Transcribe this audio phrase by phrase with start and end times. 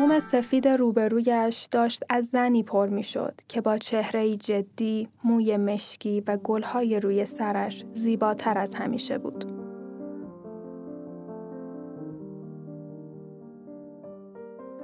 [0.00, 6.22] بوم سفید روبرویش داشت از زنی پر می شد که با چهره جدی، موی مشکی
[6.26, 9.44] و گلهای روی سرش زیباتر از همیشه بود.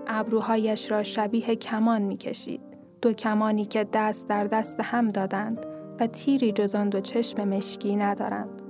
[0.06, 2.60] ابروهایش را شبیه کمان می کشید.
[3.02, 5.66] دو کمانی که دست در دست هم دادند
[6.00, 8.62] و تیری جز آن دو چشم مشکی ندارند.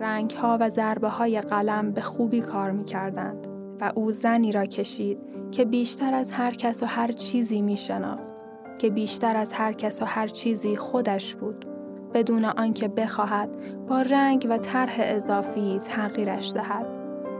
[0.00, 3.51] رنگها و ضربه های قلم به خوبی کار می کردند
[3.82, 5.18] و او زنی را کشید
[5.50, 8.32] که بیشتر از هر کس و هر چیزی می شناخت.
[8.78, 11.66] که بیشتر از هر کس و هر چیزی خودش بود
[12.14, 13.50] بدون آنکه بخواهد
[13.86, 16.86] با رنگ و طرح اضافی تغییرش دهد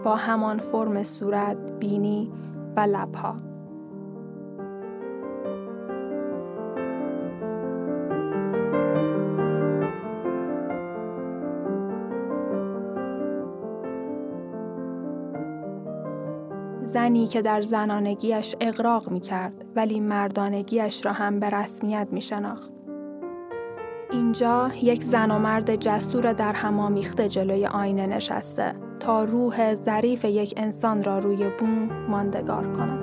[0.04, 2.32] با همان فرم صورت، بینی
[2.76, 3.51] و لبها.
[16.92, 22.72] زنی که در زنانگیش اقراق می کرد ولی مردانگیش را هم به رسمیت می شناخت.
[24.10, 30.54] اینجا یک زن و مرد جسور در همامیخته جلوی آینه نشسته تا روح ظریف یک
[30.56, 33.01] انسان را روی بوم ماندگار کند.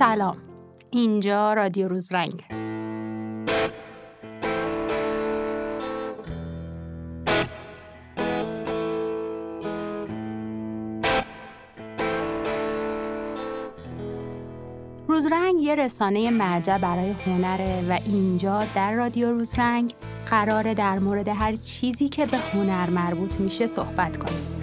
[0.00, 0.36] سلام
[0.90, 2.44] اینجا رادیو روزرنگ
[15.08, 19.94] روزرنگ یه رسانه مرجع برای هنره و اینجا در رادیو روزرنگ
[20.30, 24.59] قراره در مورد هر چیزی که به هنر مربوط میشه صحبت کنیم.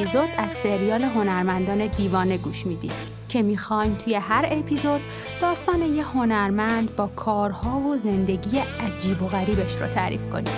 [0.00, 2.92] اپیزود از سریال هنرمندان دیوانه گوش می‌دید
[3.28, 5.00] که می‌خوایم توی هر اپیزود
[5.40, 10.54] داستان یه هنرمند با کارها و زندگی عجیب و غریبش رو تعریف کنیم.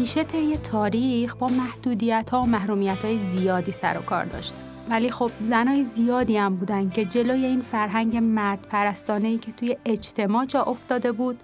[0.00, 4.69] همیشه طی تاریخ با محدودیت ها و محرومیت های زیادی سر و کار داشتن.
[4.88, 10.44] ولی خب زنای زیادی هم بودن که جلوی این فرهنگ مرد پرستانه که توی اجتماع
[10.44, 11.40] جا افتاده بود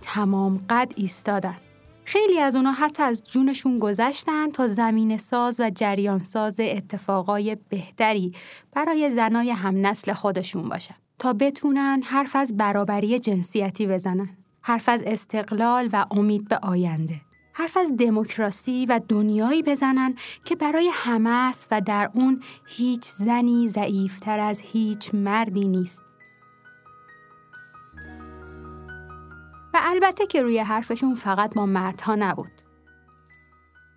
[0.00, 1.56] تمام قد ایستادن.
[2.04, 8.32] خیلی از اونا حتی از جونشون گذشتن تا زمین ساز و جریان ساز اتفاقای بهتری
[8.72, 14.28] برای زنای هم نسل خودشون باشن تا بتونن حرف از برابری جنسیتی بزنن.
[14.62, 17.20] حرف از استقلال و امید به آینده.
[17.58, 20.14] حرف از دموکراسی و دنیایی بزنن
[20.44, 26.04] که برای همه است و در اون هیچ زنی ضعیفتر از هیچ مردی نیست.
[29.74, 32.62] و البته که روی حرفشون فقط با مردها نبود.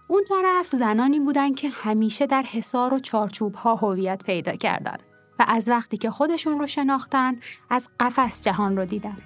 [0.07, 4.97] اون طرف زنانی بودن که همیشه در حصار و چارچوب ها هویت پیدا کردن
[5.39, 7.39] و از وقتی که خودشون رو شناختن
[7.69, 9.17] از قفس جهان رو دیدن.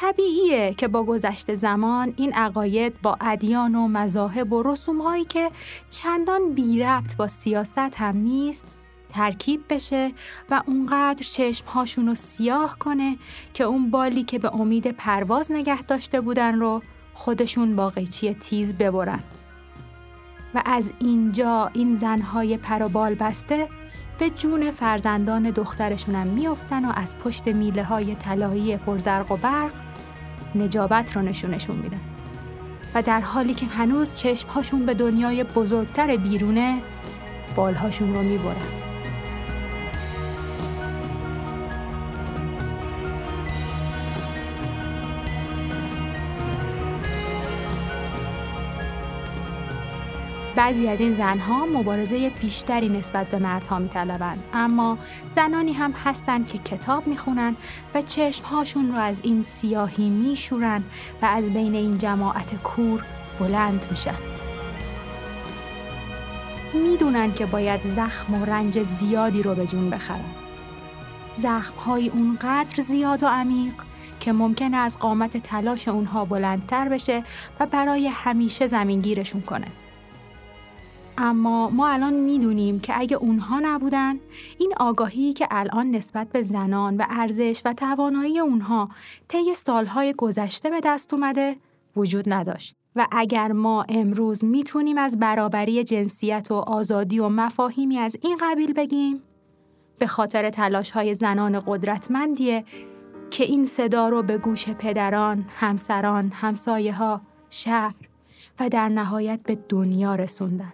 [0.00, 5.50] طبیعیه که با گذشت زمان این عقاید با ادیان و مذاهب و رسومهایی که
[5.90, 8.66] چندان بی ربط با سیاست هم نیست
[9.08, 10.12] ترکیب بشه
[10.50, 13.16] و اونقدر چشمهاشون رو سیاه کنه
[13.54, 16.82] که اون بالی که به امید پرواز نگه داشته بودن رو
[17.14, 19.22] خودشون با قیچی تیز ببرن.
[20.54, 23.68] و از اینجا این زنهای پرابال بسته
[24.18, 29.87] به جون فرزندان دخترشونم میافتن و از پشت میله های طلایی پرزرق و برق
[30.54, 32.00] نجابت رو نشونشون میدن.
[32.94, 36.78] و در حالی که هنوز چشمهاشون به دنیای بزرگتر بیرونه
[37.56, 38.56] بالهاشون رو می‌برن.
[50.58, 54.44] بعضی از این زنها مبارزه بیشتری نسبت به مردها میطلبند.
[54.54, 54.98] اما
[55.34, 57.56] زنانی هم هستند که کتاب می‌خونن
[57.94, 60.82] و چشمهاشون رو از این سیاهی میشورن
[61.22, 63.04] و از بین این جماعت کور
[63.40, 64.14] بلند میشن.
[66.74, 70.24] می‌دونن که باید زخم و رنج زیادی رو به جون بخرن.
[71.36, 73.74] زخمهای اونقدر زیاد و عمیق
[74.20, 77.22] که ممکنه از قامت تلاش اونها بلندتر بشه
[77.60, 79.66] و برای همیشه زمینگیرشون کنه.
[81.20, 84.16] اما ما الان می‌دونیم که اگه اونها نبودن
[84.58, 88.88] این آگاهی که الان نسبت به زنان و ارزش و توانایی اونها
[89.28, 91.56] طی سالهای گذشته به دست اومده
[91.96, 98.16] وجود نداشت و اگر ما امروز می‌تونیم از برابری جنسیت و آزادی و مفاهیمی از
[98.22, 99.22] این قبیل بگیم
[99.98, 102.64] به خاطر تلاش های زنان قدرتمندیه
[103.30, 107.94] که این صدا رو به گوش پدران، همسران، همسایه ها، شهر
[108.60, 110.72] و در نهایت به دنیا رسوندن.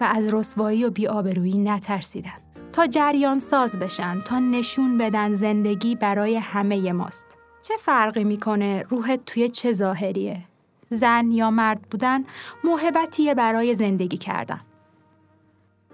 [0.00, 2.38] و از رسوایی و بیآبرویی نترسیدن
[2.72, 7.26] تا جریان ساز بشن تا نشون بدن زندگی برای همه ماست.
[7.62, 10.42] چه فرقی می‌کنه روحت توی چه ظاهریه؟
[10.90, 12.24] زن یا مرد بودن
[12.64, 14.60] موهبتیه برای زندگی کردن.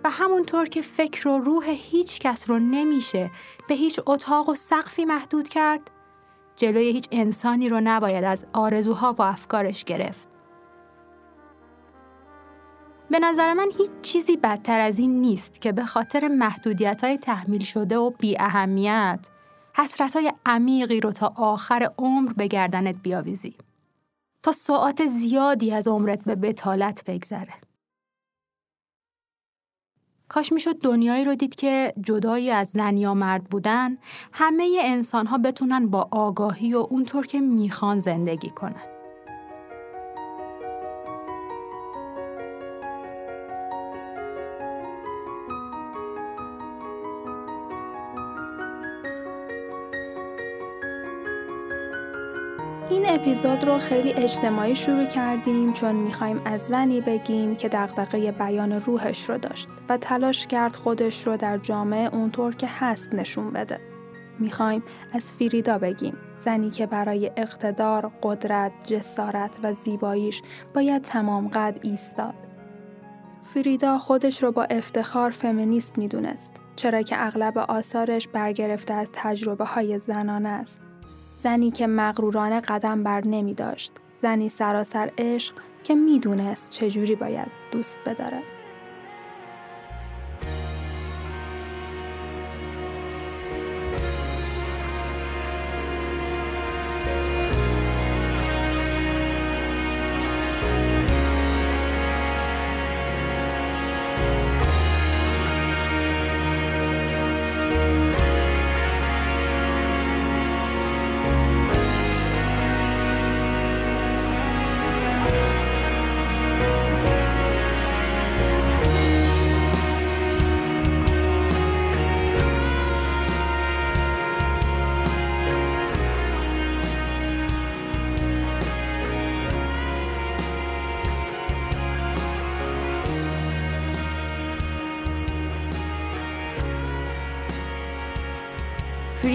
[0.05, 3.31] و همونطور که فکر و روح هیچ کس رو نمیشه
[3.69, 5.91] به هیچ اتاق و سقفی محدود کرد
[6.57, 10.36] جلوی هیچ انسانی رو نباید از آرزوها و افکارش گرفت.
[13.11, 17.65] به نظر من هیچ چیزی بدتر از این نیست که به خاطر محدودیت های تحمیل
[17.65, 19.27] شده و بی اهمیت
[19.77, 23.57] حسرت های عمیقی رو تا آخر عمر به گردنت بیاویزی.
[24.43, 27.55] تا ساعت زیادی از عمرت به بتالت بگذره.
[30.29, 33.99] کاش می‌شد دنیایی رو دید که جدایی از زن یا مرد بودن
[34.33, 38.96] همه انسان ها بتونن با آگاهی و اونطور که می‌خوان زندگی کنن.
[53.09, 59.31] اپیزود رو خیلی اجتماعی شروع کردیم چون می‌خوایم از زنی بگیم که دغدغه بیان روحش
[59.31, 63.81] رو داشت و تلاش کرد خودش رو در جامعه اونطور که هست نشون بده.
[64.39, 64.83] می‌خوایم
[65.13, 70.43] از فریدا بگیم زنی که برای اقتدار، قدرت، جسارت و زیباییش
[70.75, 72.35] باید تمام قد ایستاد.
[73.43, 79.99] فریدا خودش رو با افتخار فمینیست می‌دونست چرا که اغلب آثارش برگرفته از تجربه های
[79.99, 80.81] زنانه است.
[81.47, 83.93] زنی که مغرورانه قدم بر نمی داشت.
[84.17, 85.55] زنی سراسر عشق
[85.85, 88.43] که می‌دونست چجوری باید دوست بداره.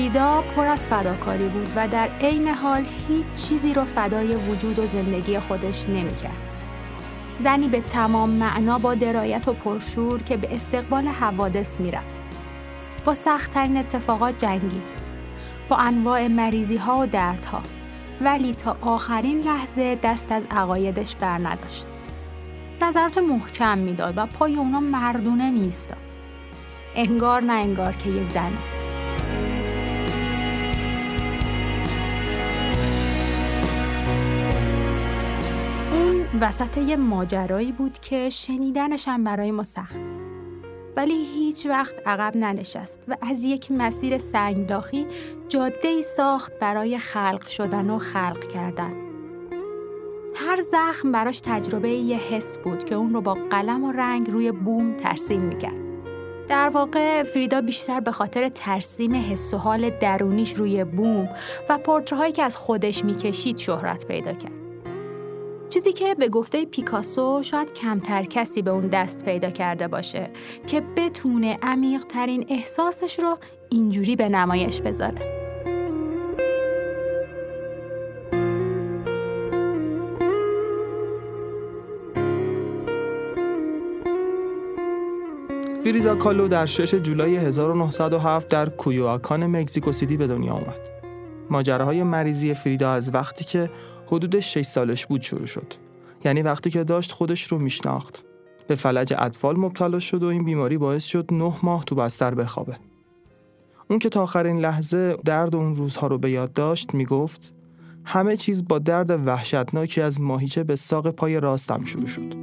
[0.02, 4.86] فریدا پر از فداکاری بود و در عین حال هیچ چیزی رو فدای وجود و
[4.86, 6.38] زندگی خودش نمی‌کرد.
[7.44, 12.06] زنی به تمام معنا با درایت و پرشور که به استقبال حوادث می‌رفت.
[13.06, 14.82] با سختترین اتفاقات جنگی.
[15.70, 17.62] با انواع مریضی ها و دردها.
[18.22, 21.88] ولی تا آخرین لحظه دست از عقایدش بر نداشت.
[22.82, 25.98] نظرات محکم می‌داد و پای اونا مردونه میستاد.
[26.96, 28.71] انگار نه انگار که یه زنه.
[36.40, 40.02] وسط یه ماجرایی بود که شنیدنش هم برای ما سخت.
[40.96, 45.08] ولی هیچ وقت عقب ننشست و از یک مسیر سنگلاخی
[45.50, 48.94] جاده ای ساخت برای خلق شدن و خلق کردن.
[50.36, 54.52] هر زخم براش تجربه یه حس بود که اون رو با قلم و رنگ روی
[54.52, 55.82] بوم ترسیم می‌کرد.
[56.48, 61.30] در واقع فریدا بیشتر به خاطر ترسیم حس و حال درونیش روی بوم
[61.70, 64.61] و پورترهایی که از خودش می‌کشید شهرت پیدا کرد.
[65.72, 70.30] چیزی که به گفته پیکاسو شاید کمتر کسی به اون دست پیدا کرده باشه
[70.68, 73.38] که بتونه عمیق ترین احساسش رو
[73.70, 75.42] اینجوری به نمایش بذاره.
[85.84, 90.90] فریدا کالو در 6 جولای 1907 در کویواکان مکزیکو سیتی به دنیا آمد.
[91.50, 93.70] ماجراهای مریضی فریدا از وقتی که
[94.12, 95.74] حدود 6 سالش بود شروع شد.
[96.26, 98.24] یعنی وقتی که داشت خودش رو میشناخت.
[98.68, 102.78] به فلج اطفال مبتلا شد و این بیماری باعث شد نه ماه تو بستر بخوابه.
[103.90, 107.54] اون که تا آخرین لحظه درد اون روزها رو به یاد داشت می‌گفت
[108.04, 112.34] همه چیز با درد وحشتناکی از ماهیچه به ساق پای راستم شروع شد.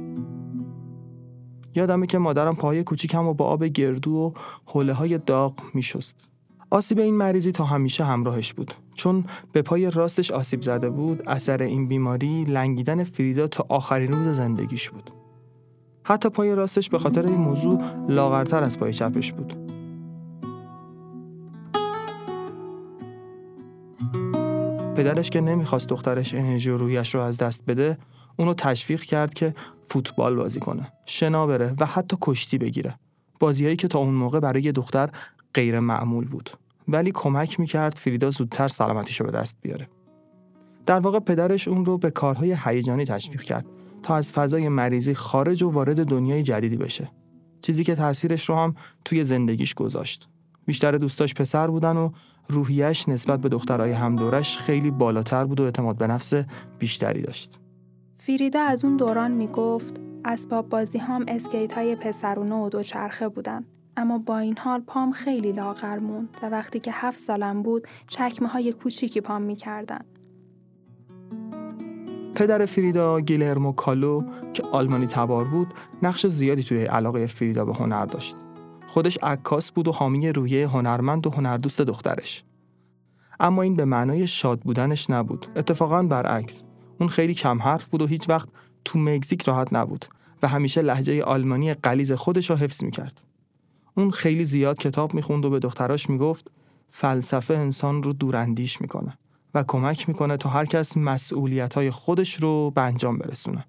[1.75, 4.31] یادمه که مادرم پاهای کوچیکم و با آب گردو و
[4.65, 6.31] حوله های داغ میشست.
[6.71, 8.73] آسیب این مریضی تا همیشه همراهش بود.
[8.93, 14.27] چون به پای راستش آسیب زده بود اثر این بیماری لنگیدن فریدا تا آخرین روز
[14.27, 15.09] زندگیش بود.
[16.03, 19.53] حتی پای راستش به خاطر این موضوع لاغرتر از پای چپش بود.
[24.95, 27.97] پدرش که نمی‌خواست دخترش انرژی و روحیش رو از دست بده
[28.37, 32.99] اونو تشویق کرد که فوتبال بازی کنه شنا بره و حتی کشتی بگیره.
[33.39, 35.09] بازیهایی که تا اون موقع برای دختر
[35.53, 36.49] غیر معمول بود.
[36.87, 39.89] ولی کمک می‌کرد فریدا زودتر سلامتیشو به دست بیاره.
[40.85, 43.65] در واقع پدرش اون رو به کارهای هیجانی تشویق کرد
[44.03, 47.11] تا از فضای مریضی خارج و وارد دنیای جدیدی بشه.
[47.61, 48.75] چیزی که تاثیرش رو هم
[49.05, 50.29] توی زندگیش گذاشت.
[50.65, 52.11] بیشتر دوستاش پسر بودن و
[52.47, 56.33] روحیش نسبت به دخترای همدورش خیلی بالاتر بود و اعتماد به نفس
[56.79, 57.59] بیشتری داشت.
[58.17, 63.65] فریدا از اون دوران می‌گفت اسباب بازی هم اسکیت های پسرونه و دوچرخه بودن.
[63.99, 68.47] اما با این حال پام خیلی لاغر موند و وقتی که هفت سالم بود چکمه
[68.47, 70.05] های کوچیکی پام می‌کردن.
[72.35, 78.05] پدر فریدا گیلرمو کالو که آلمانی تبار بود نقش زیادی توی علاقه فریدا به هنر
[78.05, 78.35] داشت.
[78.87, 82.43] خودش عکاس بود و حامی روحیه هنرمند و هنردوست دخترش.
[83.39, 85.47] اما این به معنای شاد بودنش نبود.
[85.55, 86.63] اتفاقا برعکس.
[86.99, 88.49] اون خیلی کم حرف بود و هیچ وقت
[88.85, 90.05] تو مکزیک راحت نبود
[90.43, 93.28] و همیشه لحجه آلمانی قلیز خودش را حفظ می‌کرد.
[93.95, 96.51] اون خیلی زیاد کتاب می‌خوند و به دختراش می‌گفت
[96.87, 99.17] فلسفه انسان رو دوراندیش می‌کنه
[99.53, 103.65] و کمک می‌کنه تا هر کس مسئولیت های خودش رو به انجام برسونه.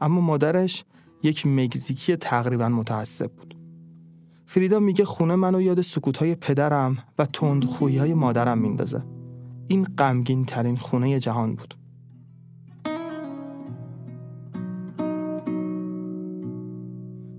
[0.00, 0.84] اما مادرش
[1.22, 3.56] یک مگزیکی تقریبا متعصب بود.
[4.46, 9.02] فریدا میگه خونه منو یاد سکوت های پدرم و تندخویی های مادرم میندازه.
[9.68, 11.74] این غمگین ترین خونه جهان بود.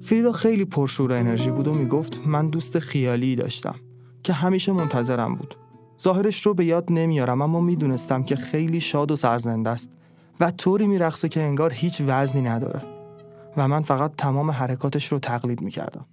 [0.06, 3.76] فریدا خیلی پرشور انرژی بود و می‌گفت من دوست خیالی داشتم
[4.24, 5.56] که همیشه منتظرم بود.
[6.02, 9.92] ظاهرش رو به یاد نمیارم اما می‌دونستم که خیلی شاد و سرزنده است
[10.40, 12.82] و طوری میرقصه که انگار هیچ وزنی نداره
[13.58, 16.06] و من فقط تمام حرکاتش رو تقلید می‌کردم.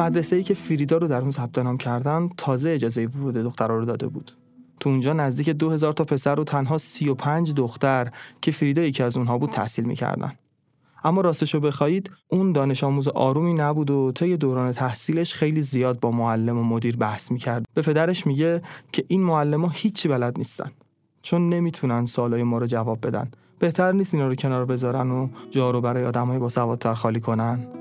[0.00, 3.84] مدرسه ای که فریدا رو در اون ثبت نام کردن تازه اجازه ورود دخترها رو
[3.84, 4.32] داده بود.
[4.80, 9.38] تو اونجا نزدیک 2000 تا پسر و تنها 35 دختر که فریدا یکی از اونها
[9.38, 10.32] بود تحصیل می‌کردن.
[11.04, 16.10] اما راستشو بخواهید اون دانش آموز آرومی نبود و طی دوران تحصیلش خیلی زیاد با
[16.10, 17.66] معلم و مدیر بحث می‌کرد.
[17.74, 20.70] به پدرش میگه که این معلم ها هیچی بلد نیستن.
[21.22, 23.30] چون نمی‌تونن سوالای ما رو جواب بدن.
[23.58, 27.79] بهتر نیست اینا رو کنار بذارن و جا رو برای آدمای با سوادتر خالی کنن.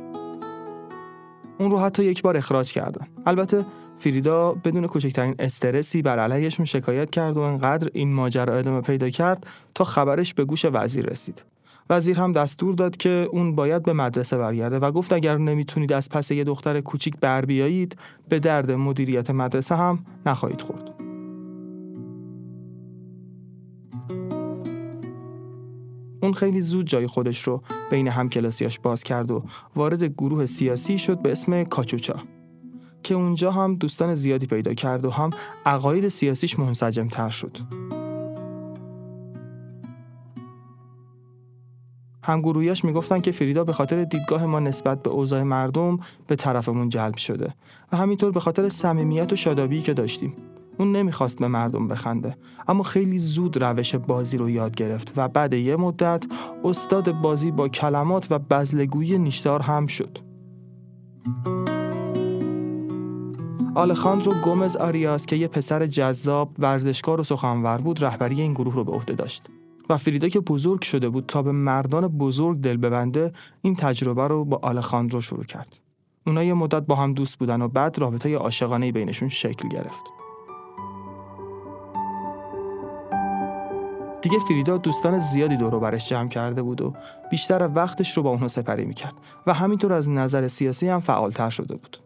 [1.59, 3.07] اون رو حتی یک بار اخراج کردن.
[3.25, 3.65] البته
[3.97, 9.47] فریدا بدون کوچکترین استرسی بر علیهشون شکایت کرد و انقدر این ماجرا ادامه پیدا کرد
[9.75, 11.43] تا خبرش به گوش وزیر رسید.
[11.89, 16.09] وزیر هم دستور داد که اون باید به مدرسه برگرده و گفت اگر نمی‌تونید از
[16.09, 17.95] پس یه دختر کوچیک بر بیایید
[18.29, 20.98] به درد مدیریت مدرسه هم نخواهید خورد.
[26.29, 29.43] اون خیلی زود جای خودش رو بین همکلاسیاش باز کرد و
[29.75, 32.15] وارد گروه سیاسی شد به اسم کاچوچا
[33.03, 35.29] که اونجا هم دوستان زیادی پیدا کرد و هم
[35.65, 37.57] عقاید سیاسیش منسجم تر شد.
[42.23, 47.17] همگروهیاش می‌گفتن که فریدا به خاطر دیدگاه ما نسبت به اوضاع مردم به طرفمون جلب
[47.17, 47.53] شده
[47.91, 50.33] و همینطور به خاطر صمیمیت و شادابی که داشتیم.
[50.79, 55.53] اون نمی‌خواست به مردم بخنده اما خیلی زود روش بازی رو یاد گرفت و بعد
[55.53, 56.25] یه مدت
[56.63, 60.17] استاد بازی با کلمات و بزلگویی نیشدار هم شد.
[63.75, 68.83] آلخاندرو گومز آریاس که یه پسر جذاب ورزشکار و سخنور بود رهبری این گروه رو
[68.83, 69.47] به عهده داشت
[69.89, 73.31] و فریدا که بزرگ شده بود تا به مردان بزرگ دل ببنده
[73.61, 75.79] این تجربه رو با آلخاندرو شروع کرد.
[76.27, 80.18] اونا یه مدت با هم دوست بودن و بعد رابطه عاشقانه بینشون شکل گرفت.
[84.21, 86.93] دیگه فریدا دوستان زیادی دور برش جمع کرده بود و
[87.31, 89.13] بیشتر وقتش رو با اونها سپری می‌کرد
[89.47, 91.97] و همینطور از نظر سیاسی هم فعالتر شده بود.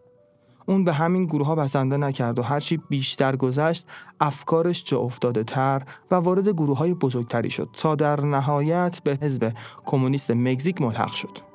[0.66, 3.86] اون به همین گروه ها بسنده نکرد و هرچی بیشتر گذشت
[4.20, 9.52] افکارش جا افتاده تر و وارد گروه های بزرگتری شد تا در نهایت به حزب
[9.84, 11.53] کمونیست مکزیک ملحق شد.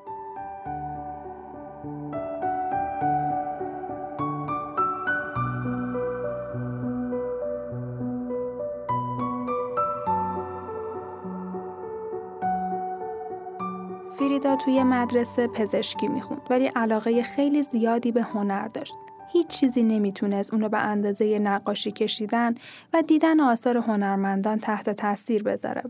[14.40, 18.94] فریدا توی مدرسه پزشکی می‌خوند ولی علاقه خیلی زیادی به هنر داشت.
[19.32, 22.54] هیچ چیزی نمی‌تونست اونو به اندازه نقاشی کشیدن
[22.92, 25.82] و دیدن آثار هنرمندان تحت تاثیر بذاره.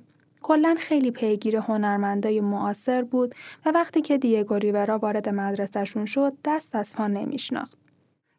[0.43, 3.35] کلا خیلی پیگیر هنرمندای معاصر بود
[3.67, 7.79] و وقتی که دیگو ریورا وارد مدرسهشون شد دست از پا نمیشناخت.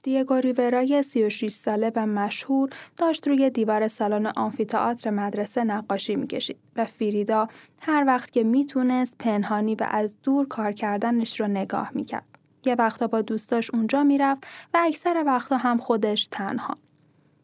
[0.03, 6.85] دیگو ریورای 36 ساله و مشهور داشت روی دیوار سالن آمفیتئاتر مدرسه نقاشی می‌کشید و
[6.85, 7.47] فریدا
[7.81, 12.25] هر وقت که می‌تونست پنهانی و از دور کار کردنش رو نگاه می‌کرد.
[12.65, 16.77] یه وقتا با دوستاش اونجا می‌رفت و اکثر وقتا هم خودش تنها.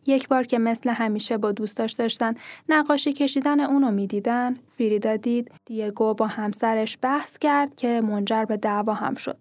[0.07, 2.33] یک بار که مثل همیشه با دوستاش داشتن
[2.69, 8.93] نقاشی کشیدن اونو می‌دیدن، فریدا دید دیگو با همسرش بحث کرد که منجر به دعوا
[8.93, 9.37] هم شد.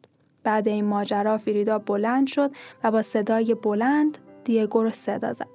[0.46, 2.50] بعد این ماجرا فریدا بلند شد
[2.84, 5.48] و با صدای بلند دیگو رو صدا زد.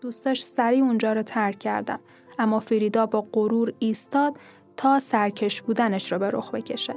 [0.00, 1.98] دوستاش سریع اونجا رو ترک کردن
[2.38, 4.36] اما فریدا با غرور ایستاد
[4.76, 6.94] تا سرکش بودنش رو به رخ بکشه.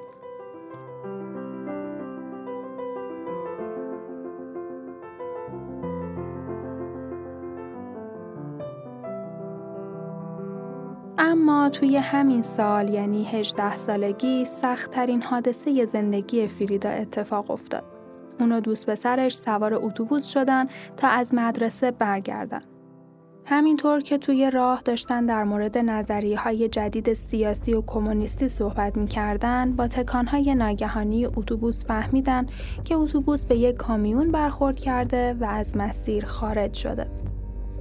[11.70, 17.84] توی همین سال یعنی 18 سالگی سختترین حادثه زندگی فریدا اتفاق افتاد.
[18.40, 20.68] اونو دوست پسرش سوار اتوبوس شدن
[20.98, 22.62] تا از مدرسه برگردن.
[23.46, 29.76] همینطور که توی راه داشتن در مورد نظریه های جدید سیاسی و کمونیستی صحبت می‌کردن
[29.76, 32.46] با تکانهای ناگهانی اتوبوس فهمیدن
[32.84, 37.23] که اتوبوس به یک کامیون برخورد کرده و از مسیر خارج شده.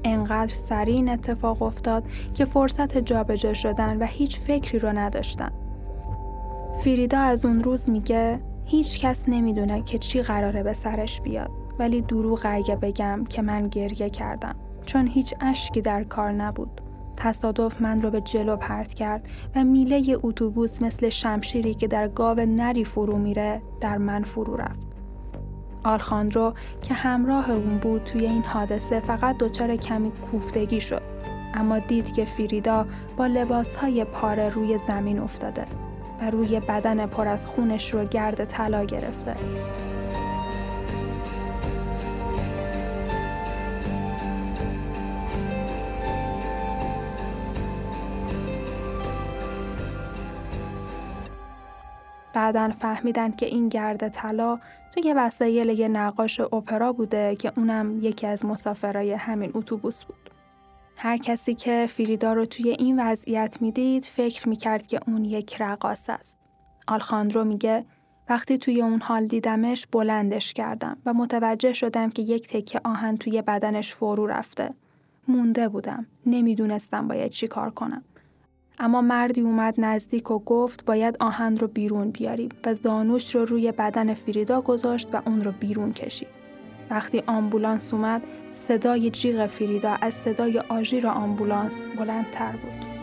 [0.04, 2.04] انقدر سریع این اتفاق افتاد
[2.34, 5.50] که فرصت جابجا شدن و هیچ فکری رو نداشتن.
[6.80, 12.02] فریدا از اون روز میگه هیچ کس نمی‌دونه که چی قراره به سرش بیاد ولی
[12.02, 14.54] دروغ اگه بگم که من گریه کردم
[14.86, 16.80] چون هیچ اشکی در کار نبود.
[17.16, 22.40] تصادف من رو به جلو پرت کرد و میله اتوبوس مثل شمشیری که در گاو
[22.40, 24.91] نری فرو میره در من فرو رفت.
[25.84, 31.02] آلخاندرو که همراه اون بود توی این حادثه فقط دچار کمی کوفتگی شد.
[31.54, 35.66] اما دید که فریدا با لباسهای پاره روی زمین افتاده
[36.20, 39.36] و روی بدن پر از خونش رو گرد طلا گرفته.
[52.34, 54.58] بعدا فهمیدن که این گرد طلا
[54.92, 60.30] توی وسایل یه نقاش اپرا بوده که اونم یکی از مسافرای همین اتوبوس بود.
[60.96, 66.10] هر کسی که فریدا رو توی این وضعیت می‌دید فکر می‌کرد که اون یک رقاص
[66.10, 66.38] است.
[66.88, 67.84] آلخاندرو میگه
[68.28, 73.42] وقتی توی اون حال دیدمش بلندش کردم و متوجه شدم که یک تکه آهن توی
[73.42, 74.74] بدنش فرو رفته.
[75.28, 76.06] مونده بودم.
[76.26, 78.04] نمی‌دونستم باید چی کار کنم.
[78.82, 83.72] اما مردی اومد نزدیک و گفت باید آهن رو بیرون بیاریم و زانوش رو روی
[83.72, 86.28] بدن فریدا گذاشت و اون رو بیرون کشید.
[86.90, 93.01] وقتی آمبولانس اومد صدای جیغ فریدا از صدای آژیر آمبولانس بلندتر بود.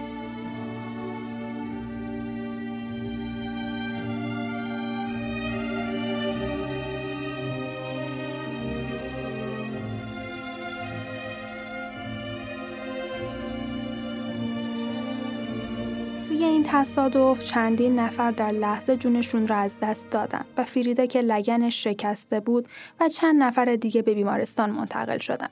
[16.72, 22.40] تصادف چندین نفر در لحظه جونشون را از دست دادن و فریده که لگنش شکسته
[22.40, 22.68] بود
[23.00, 25.48] و چند نفر دیگه به بیمارستان منتقل شدن.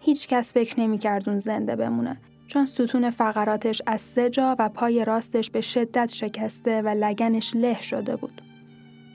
[0.00, 5.04] هیچ کس فکر نمی‌کرد اون زنده بمونه چون ستون فقراتش از سه جا و پای
[5.04, 8.42] راستش به شدت شکسته و لگنش له شده بود.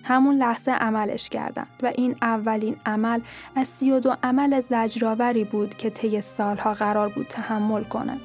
[0.03, 3.19] همون لحظه عملش کردند و این اولین عمل
[3.55, 8.17] از سی و دو عمل زجرآوری بود که طی سالها قرار بود تحمل کنه.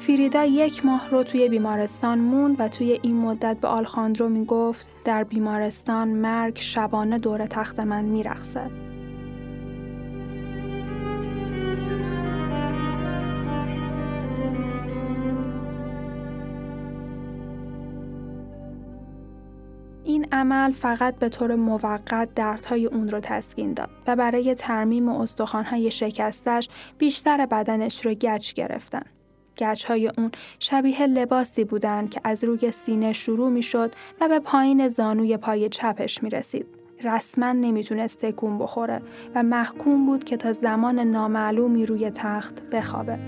[0.00, 5.24] فریدا یک ماه رو توی بیمارستان موند و توی این مدت به آلخاندرو می‌گفت در
[5.24, 8.70] بیمارستان مرگ شبانه دور تخت من میرخصه.
[20.04, 25.90] این عمل فقط به طور موقت دردهای اون رو تسکین داد و برای ترمیم استخوانهای
[25.90, 29.19] شکستش بیشتر بدنش رو گچ گرفتن.
[29.62, 34.88] های اون شبیه لباسی بودند که از روی سینه شروع می شد و به پایین
[34.88, 36.66] زانوی پای چپش می رسید.
[37.04, 39.02] رسما نمی‌تونست تکون بخوره
[39.34, 43.18] و محکوم بود که تا زمان نامعلومی روی تخت بخوابه.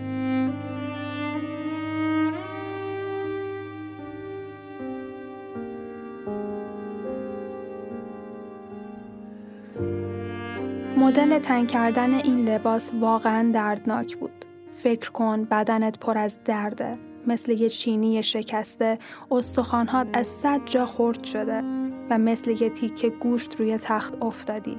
[10.97, 14.42] مدل تنگ کردن این لباس واقعا دردناک بود.
[14.83, 18.99] فکر کن بدنت پر از درده مثل یه چینی شکسته.
[19.31, 21.63] استخوانهات از صد جا خورد شده
[22.11, 24.79] و مثل یه تیکه گوشت روی تخت افتادی.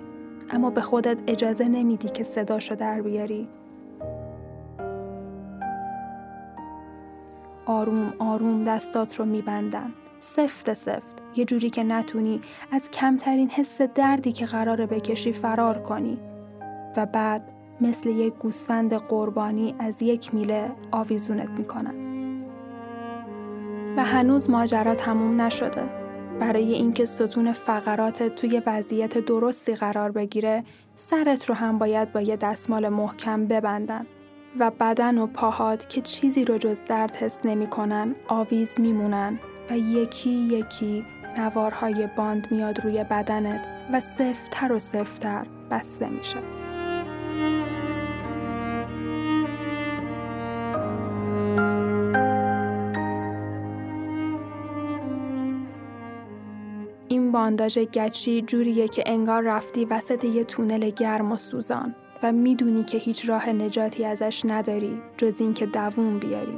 [0.50, 3.48] اما به خودت اجازه نمیدی که صداشو در بیاری.
[7.66, 9.94] آروم آروم دستات رو میبندن.
[10.20, 11.22] سفت سفت.
[11.36, 16.20] یه جوری که نتونی از کمترین حس دردی که قراره بکشی فرار کنی.
[16.98, 17.53] و بعد
[17.88, 21.96] مثل یک گوسفند قربانی از یک میله آویزونت می‌کنن
[23.98, 25.84] و هنوز ماجرا تموم نشده.
[26.39, 30.63] برای اینکه ستون فقرات توی وضعیت درستی قرار بگیره
[30.96, 34.06] سرت رو هم باید با یه دستمال محکم ببندن
[34.60, 39.39] و بدن و پاهات که چیزی رو جز درد حس نمی‌کنن آویز میمونن.
[39.69, 41.06] و یکی یکی
[41.38, 46.62] نوارهای باند میاد روی بدنت و سفتر و سفتر بسته میشه.
[57.44, 62.98] بانداژ گچی جوریه که انگار رفتی وسط یه تونل گرم و سوزان و می‌دونی که
[62.98, 66.58] هیچ راه نجاتی ازش نداری جز اینکه دووم بیاری.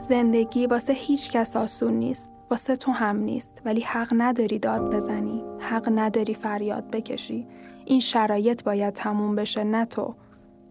[0.00, 2.30] زندگی واسه هیچ کس آسون نیست.
[2.50, 5.42] واسه تو هم نیست ولی حق نداری داد بزنی.
[5.58, 7.46] حق نداری فریاد بکشی.
[7.84, 10.14] این شرایط باید تموم بشه نه تو.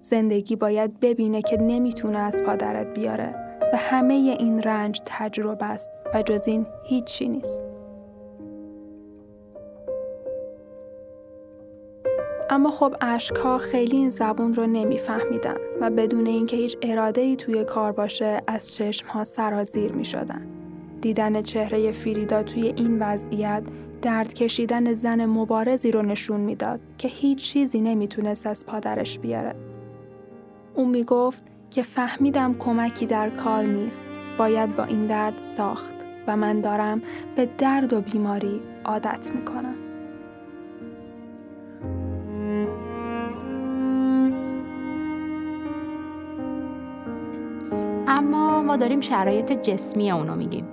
[0.10, 3.36] زندگی باید ببینه که نمی‌تونه از پادرت بیاره
[3.74, 7.62] و همه این رنج تجربه است و جز این هیچی نیست.
[12.50, 17.63] اما خب اشکها خیلی این زبون رو نمیفهمیدن و بدون اینکه هیچ اراده ای توی
[17.63, 20.48] کار باشه از چشم ها سرازیر می شدن.
[21.02, 23.63] دیدن چهره فریدا توی این وضعیت
[24.02, 29.56] درد کشیدن زن مبارزی رو نشون می‌داد که هیچ چیزی نمی‌تونست از پادرش بیاره.
[30.75, 34.07] او می‌گفت که فهمیدم کمکی در کار نیست.
[34.38, 35.93] باید با این درد ساخت
[36.27, 37.01] و من دارم
[37.35, 39.75] به درد و بیماری عادت می‌کنم.
[48.07, 50.67] اما ما داریم شرایط جسمی اونو میگیم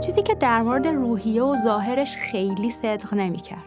[0.00, 3.64] چیزی که در مورد روحیه و ظاهرش خیلی صدق نمی‌کرد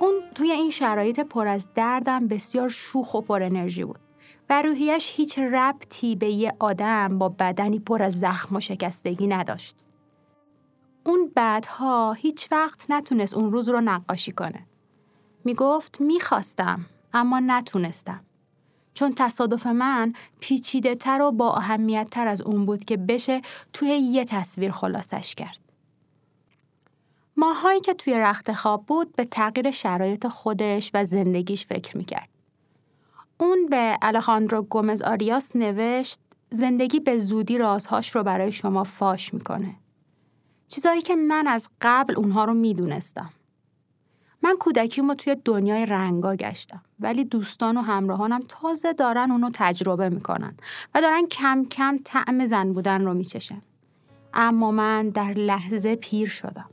[0.00, 3.98] اون توی این شرایط پر از دردم بسیار شوخ و پر انرژی بود
[4.50, 9.76] و روحیش هیچ ربطی به یه آدم با بدنی پر از زخم و شکستگی نداشت.
[11.04, 14.66] اون بعدها هیچ وقت نتونست اون روز رو نقاشی کنه.
[15.44, 18.20] می‌گفت می‌خواستم اما نتونستم.
[18.94, 23.88] چون تصادف من پیچیده تر و با اهمیت تر از اون بود که بشه توی
[23.88, 25.58] یه تصویر خلاصش کرد.
[27.36, 32.28] ماهایی که توی رخت خواب بود به تغییر شرایط خودش و زندگیش فکر می‌کرد.
[33.40, 36.20] اون به الخاندرو گومز آریاس نوشت
[36.50, 39.74] زندگی به زودی رازهاش رو برای شما فاش می‌کنه.
[40.68, 43.30] چیزایی که من از قبل اونها رو می‌دونستم.
[44.42, 50.56] من کودکیمو توی دنیای رنگا گشتم ولی دوستان و همراهانم تازه دارن اونو تجربه می‌کنن
[50.94, 53.62] و دارن کم کم طعم زن بودن رو میچشن.
[54.34, 56.70] اما من در لحظه پیر شدم.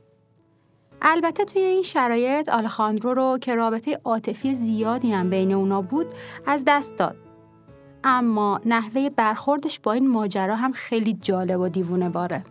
[1.08, 6.08] البته توی این شرایط آلخاندرو رو که رابطه عاطفی زیادی هم بین اونا بود
[6.46, 7.16] از دست داد.
[8.04, 12.44] اما نحوه برخوردش با این ماجرا هم خیلی جالب و دیوونه باره.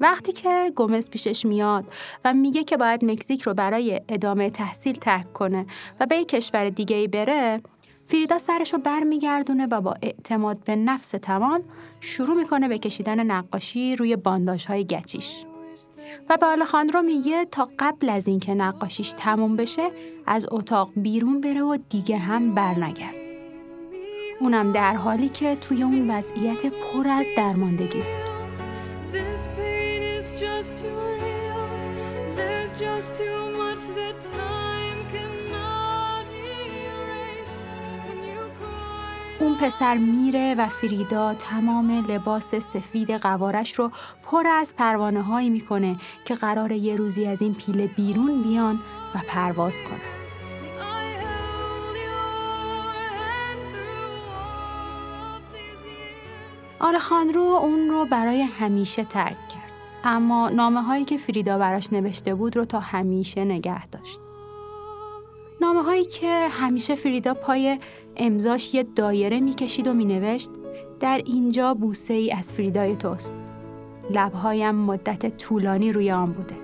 [0.00, 1.84] وقتی که گومز پیشش میاد
[2.24, 5.66] و میگه که باید مکزیک رو برای ادامه تحصیل ترک کنه
[6.00, 7.60] و به یک کشور دیگه ای بره
[8.08, 11.62] فریدا سرش رو برمیگردونه و با اعتماد به نفس تمام
[12.00, 15.44] شروع می‌کنه به کشیدن نقاشی روی بانداش های گچیش.
[16.30, 19.90] و به آلخاندرو میگه تا قبل از اینکه نقاشیش تموم بشه
[20.26, 23.14] از اتاق بیرون بره و دیگه هم برنگرد.
[24.40, 28.02] اونم در حالی که توی اون وضعیت پر از درماندگی
[39.40, 43.90] اون پسر میره و فریدا تمام لباس سفید قوارش رو
[44.22, 48.80] پر از پروانه هایی می‌کنه که قرار یه روزی از این پیله بیرون بیان
[49.14, 50.14] و پرواز کنن.
[56.80, 59.70] آلخاندرو اون رو برای همیشه ترک کرد.
[60.04, 64.20] اما نامه هایی که فریدا براش نوشته بود رو تا همیشه نگه داشت.
[65.60, 67.78] نامه هایی که همیشه فریدا پای
[68.16, 70.50] امضاش یه دایره می‌کشید و مینوشت
[71.00, 73.42] در اینجا بوسه ای از فریدای توست.
[74.10, 76.63] لبهایم مدت طولانی روی آن بوده.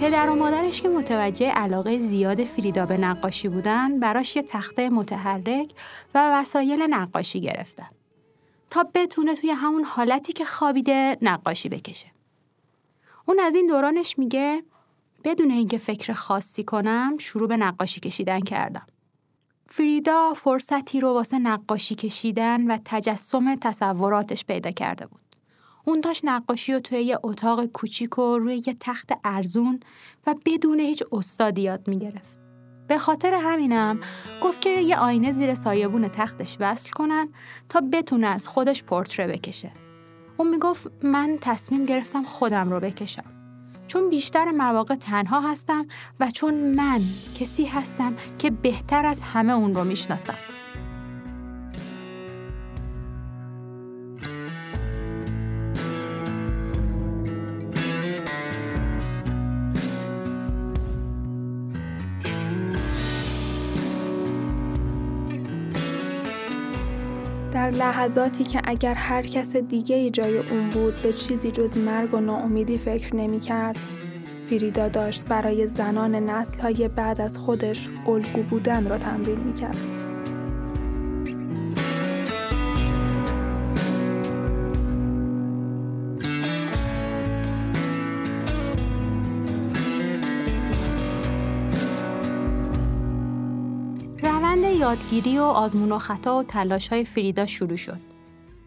[0.00, 5.72] پدر و مادرش که متوجه علاقه زیاد فریدا به نقاشی بودن براش یه تخته متحرک
[6.14, 7.88] و وسایل نقاشی گرفتن
[8.70, 12.06] تا بتونه توی همون حالتی که خوابیده نقاشی بکشه.
[13.26, 14.62] اون از این دورانش میگه
[15.24, 18.86] بدون اینکه فکر خاصی کنم شروع به نقاشی کشیدن کردم.
[19.66, 25.27] فریدا فرصتی رو واسه نقاشی کشیدن و تجسم تصوراتش پیدا کرده بود.
[25.84, 29.80] اون داشت نقاشی رو توی یه اتاق کوچیک و روی یه تخت ارزون
[30.26, 32.40] و بدون هیچ استادی یاد می‌گرفت.
[32.88, 34.00] به خاطر همینم
[34.42, 37.28] گفت که یه آینه زیر سایبون تختش وصل کنن
[37.68, 39.72] تا بتونه از خودش پورتره بکشه.
[40.36, 43.24] اون می‌گفت من تصمیم گرفتم خودم رو بکشم.
[43.86, 45.86] چون بیشتر مواقع تنها هستم
[46.20, 47.00] و چون من
[47.34, 50.34] کسی هستم که بهتر از همه اون رو می‌شناسم.
[67.68, 72.20] در لحظاتی که اگر هر کس دیگه جای اون بود به چیزی جز مرگ و
[72.20, 73.78] ناامیدی فکر نمی کرد،
[74.50, 80.07] فریدا داشت برای زنان نسل های بعد از خودش الگو بودن را تمرین می کرد.
[94.88, 98.00] یادگیری و آزمون و خطا و تلاش های فریدا شروع شد.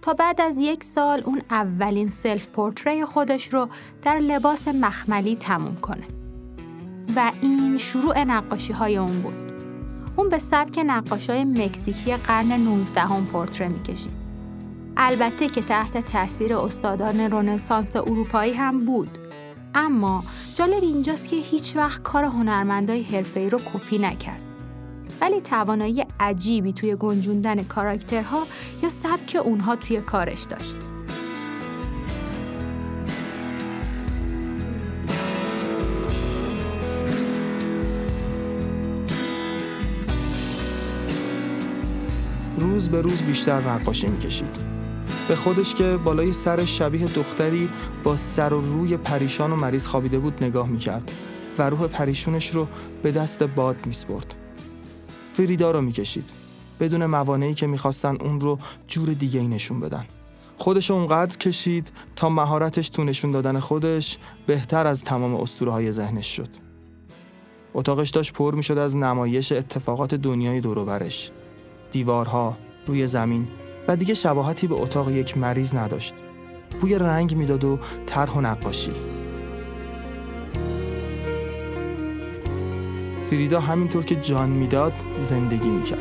[0.02, 3.68] تا بعد از یک سال اون اولین self portrait خودش رو
[4.02, 6.04] در لباس مخملی تموم کنه.
[7.16, 9.52] و این شروع نقاشی های اون بود.
[10.16, 14.22] اون به سبک نقاش های مکزیکی قرن 19 هم پورتره می‌کشید.
[14.98, 19.18] البته که تحت تاثیر استادان رنسانس اروپایی هم بود.
[19.76, 20.24] اما
[20.56, 24.51] جالب اینجاست که هیچ وقت کار هنرمندای حرفه‌ای رو کپی نکرد.
[25.22, 28.44] ولی توانایی عجیبی توی گنجوندن کاراکترها
[28.84, 30.78] یا سبک اونها توی کارش داشت.
[42.58, 44.58] روز به روز بیشتر نقاشی می‌کشید
[45.28, 47.70] به خودش که بالای سر شبیه دختری
[48.04, 51.12] با سر و روی پریشان و مریض خوابیده بود نگاه می‌کرد
[51.58, 52.68] و روح پریشونش رو
[53.04, 54.36] به دست باد میسپرد
[55.34, 56.30] فریدا رو می‌کشید.
[56.80, 60.06] بدون موانعی که می‌خواستن اون رو جور دیگه ای نشون بدن.
[60.58, 66.36] خودش اونقدر کشید تا مهارتش تو نشون دادن خودش بهتر از تمام اسطوره های ذهنش
[66.36, 66.50] شد.
[67.74, 71.32] اتاقش داشت پر می‌شد از نمایش اتفاقات دنیای دوروبرش
[71.92, 73.48] دیوارها روی زمین
[73.88, 76.14] و دیگه شباهتی به اتاق یک مریض نداشت.
[76.82, 78.92] بوی رنگ می‌داد و طرح و نقاشی.
[83.32, 85.98] فریدا همینطور که جان می‌داد زندگی می‌کرد.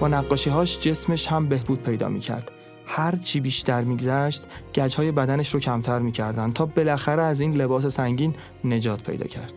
[0.00, 2.50] با نقاشیهاش جسمش هم بهبود پیدا می‌کرد.
[2.86, 8.34] هر چی بیشتر میگذشت گجهای بدنش رو کمتر می‌کردن تا بالاخره از این لباس سنگین
[8.64, 9.52] نجات پیدا کرد.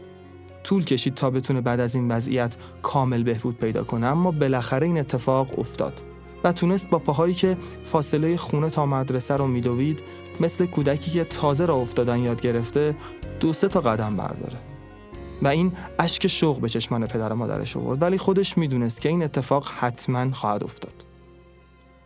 [0.63, 4.99] طول کشید تا بتونه بعد از این وضعیت کامل بهبود پیدا کنه اما بالاخره این
[4.99, 6.01] اتفاق افتاد.
[6.43, 9.99] و تونست با پاهایی که فاصله خونه تا مدرسه رو میدوید
[10.39, 12.95] مثل کودکی که تازه را افتادن یاد گرفته
[13.39, 14.57] دو سه تا قدم برداره.
[15.41, 18.01] و این اشک شوق به چشمان پدر و مادرش آورد.
[18.01, 21.05] ولی خودش می‌دونست که این اتفاق حتما خواهد افتاد.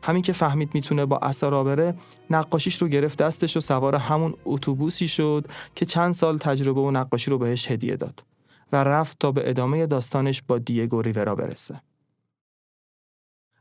[0.04, 1.96] همین که فهمید می‌تونه با اثر بره
[2.30, 5.46] نقاشیش رو گرفت دستش و سوار همون اتوبوسی شد
[5.76, 8.24] که چند سال تجربه و نقاشی رو بهش هدیه داد
[8.72, 11.82] و رفت تا به ادامه داستانش با دیگو ریورا برسه.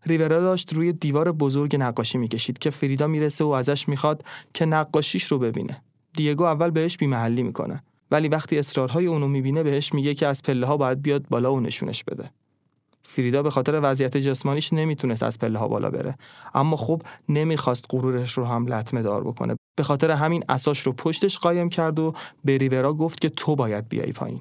[0.07, 5.25] ریورا داشت روی دیوار بزرگ نقاشی می‌کشید که فریدا می‌رسه و ازش می‌خواد که نقاشیش
[5.25, 5.83] رو ببینه.
[6.17, 10.67] دیگو اول بهش بیمحلی می‌کنه ولی وقتی اصرارهای اونو می‌بینه بهش میگه که از پله
[10.67, 12.31] ها باید بیاد بالا و نشونش بده.
[13.03, 16.19] فریدا به خاطر وضعیت جسمانیش نمی‌تونست از پله ها بالا بره
[16.55, 21.38] اما خب نمی‌خواست غرورش رو هم لطمه دار بکنه به خاطر همین اساش رو پشتش
[21.38, 22.14] قایم کرد و
[22.45, 24.40] به ریورا گفت که تو باید بیای پایین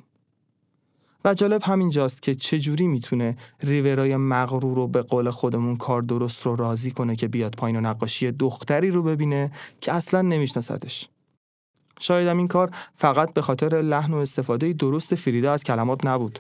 [1.25, 6.55] و جالب همینجاست که چجوری می‌تونه ریورای مغرور رو به قول خودمون کار درست رو
[6.55, 11.07] راضی کنه که بیاد پایین و نقاشی دختری رو ببینه که اصلا نمیشناستش.
[11.99, 16.39] شاید این کار فقط به خاطر لحن و استفاده درست فریدا از کلمات نبود.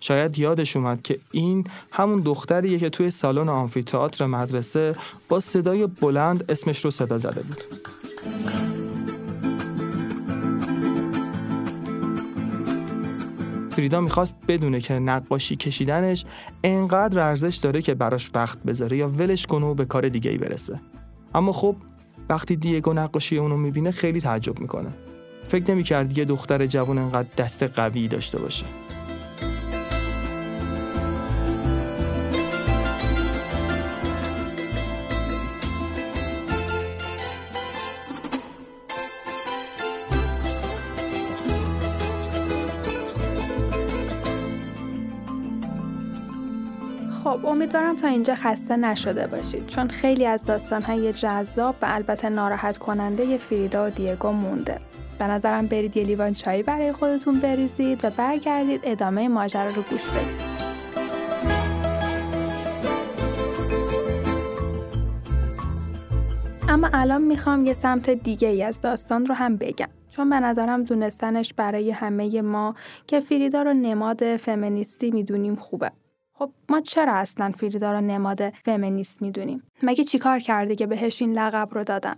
[0.00, 4.96] شاید یادش اومد که این همون دختریه که توی سالن آمفیتئاتر مدرسه
[5.28, 7.60] با صدای بلند اسمش رو صدا زده بود.
[13.70, 16.24] فریدا می‌خواست بدونه که نقاشی کشیدنش
[16.64, 20.38] انقدر ارزش داره که براش وقت بذاره یا ولش کنه و به کار دیگه ای
[20.38, 20.80] برسه.
[21.34, 21.76] اما خب
[22.28, 24.90] وقتی دیگو نقاشی اونو می‌بینه خیلی تعجب می‌کنه.
[25.48, 28.64] فکر نمی‌کرد یه دختر جوان انقدر دست قوی داشته باشه.
[47.70, 53.38] امیدوارم تا اینجا خسته نشده باشید چون خیلی از داستانهای جذاب و البته ناراحت کننده
[53.38, 54.80] فریدا و دیگو مونده.
[55.18, 60.08] به نظرم برید یه لیوان چایی برای خودتون بریزید و برگردید ادامه ماجرا رو گوش
[60.08, 60.40] بدید.
[66.68, 69.88] اما الان می‌خوام یه سمت دیگه ای از داستان رو هم بگم.
[70.08, 72.74] چون به نظرم دونستنش برای همه ما
[73.06, 75.90] که فریدا رو نماد فمینیستی می‌دونیم خوبه.
[76.40, 81.32] خب ما چرا اصلا فریدا رو نماد فمینیست می‌دونیم مگه چیکار کرده که بهش این
[81.32, 82.16] لقب رو دادن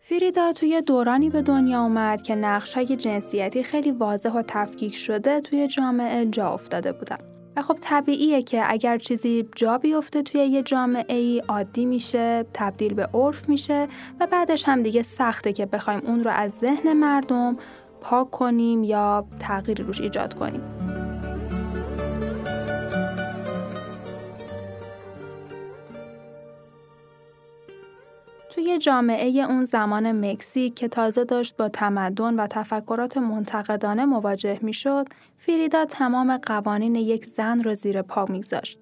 [0.00, 5.68] فریدا توی دورانی به دنیا اومد که نقشای جنسیتی خیلی واضح و تفکیک شده توی
[5.68, 7.18] جامعه جا افتاده بودن.
[7.56, 12.94] و خب طبیعیه که اگر چیزی جا بیفته توی یه جامعه ای عادی میشه، تبدیل
[12.94, 13.88] به عرف میشه
[14.20, 17.56] و بعدش هم دیگه سخته که بخوایم اون رو از ذهن مردم
[18.00, 20.62] پاک کنیم یا تغییری روش ایجاد کنیم.
[28.54, 35.06] توی جامعه اون زمان مکزیک که تازه داشت با تمدن و تفکرات منتقدانه مواجه می‌شد،
[35.38, 38.80] فریدا تمام قوانین یک زن را زیر پا میگذاشت.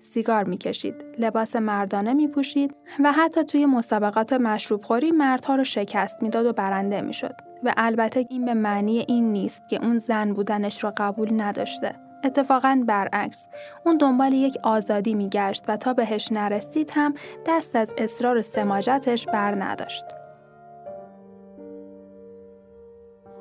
[0.00, 6.46] سیگار می‌کشید، لباس مردانه میپوشید و حتی توی مسابقات مشروب خوری مردها رو شکست می‌داد
[6.46, 7.47] و برنده می‌شد.
[7.64, 11.94] و البته این به معنی این نیست که اون زن بودنش را قبول نداشته.
[12.24, 13.46] اتفاقا برعکس
[13.86, 17.14] اون دنبال یک آزادی میگشت و تا بهش نرسید هم
[17.46, 20.04] دست از اصرار سماجتش بر نداشت.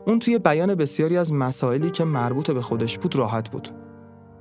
[0.05, 3.69] اون توی بیان بسیاری از مسائلی که مربوط به خودش بود راحت بود.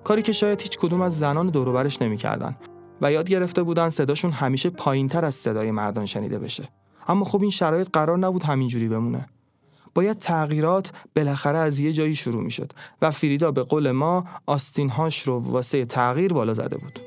[0.05, 2.57] کاری که شاید هیچ کدوم از زنان دوروبرش نمی‌کردن
[3.01, 6.69] و یاد گرفته بودن صداشون همیشه پایینتر از صدای مردان شنیده بشه.
[7.09, 9.27] اما خب این شرایط قرار نبود همینجوری بمونه.
[9.97, 15.23] باید تغییرات بالاخره از یه جایی شروع می شد و فریدا به قول ما آستینهاش
[15.23, 16.99] رو واسه تغییر بالا زده بود.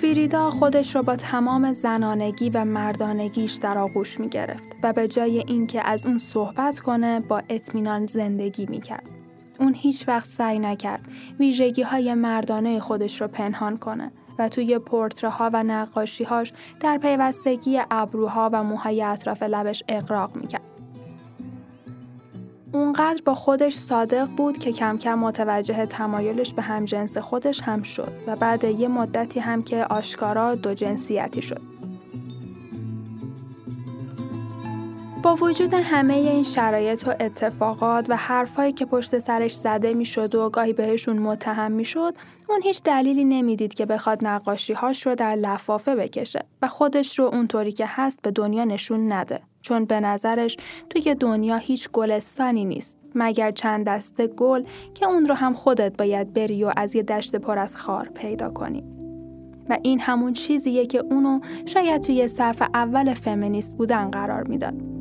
[0.00, 5.38] فریدا خودش را با تمام زنانگی و مردانگیش در آغوش می گرفت و به جای
[5.38, 9.13] اینکه از اون صحبت کنه با اطمینان زندگی می کرد.
[9.60, 14.80] اون هیچ وقت سعی نکرد ویژگی های مردانه خودش رو پنهان کنه و توی
[15.22, 20.62] ها و نقاشیهاش در پیوستگی ابروها و موهای اطراف لبش اقراق می‌کرد.
[22.72, 28.12] اونقدر با خودش صادق بود که کم کم متوجه تمایلش به همجنس خودش هم شد
[28.26, 31.73] و بعد یه مدتی هم که آشکارا دو جنسیتی شد.
[35.24, 40.50] با وجود همه این شرایط و اتفاقات و حرفهایی که پشت سرش زده می‌شد و
[40.50, 42.14] گاهی بهشون متهم می‌شد
[42.48, 47.72] اون هیچ دلیلی نمی‌دید که بخواد نقاشیهاش رو در لفافه بکشه و خودش رو اونطوری
[47.72, 49.40] که هست به دنیا نشون نده.
[49.60, 50.56] چون به نظرش
[50.90, 54.62] توی دنیا هیچ گلستانی نیست مگر چند دسته گل
[54.94, 58.50] که اون رو هم خودت باید بری و از یه دشت پر از خار پیدا
[58.50, 58.84] کنی.
[59.68, 64.93] و این همون چیزیه که اونو شاید توی صف اول فمینیست بودن قرار می‌داد.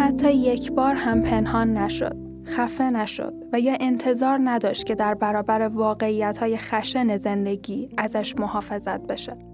[0.00, 5.62] حتی یک بار هم پنهان نشد، خفه نشد و یا انتظار نداشت که در برابر
[5.62, 9.49] واقعیت های خشن زندگی ازش محافظت بشه.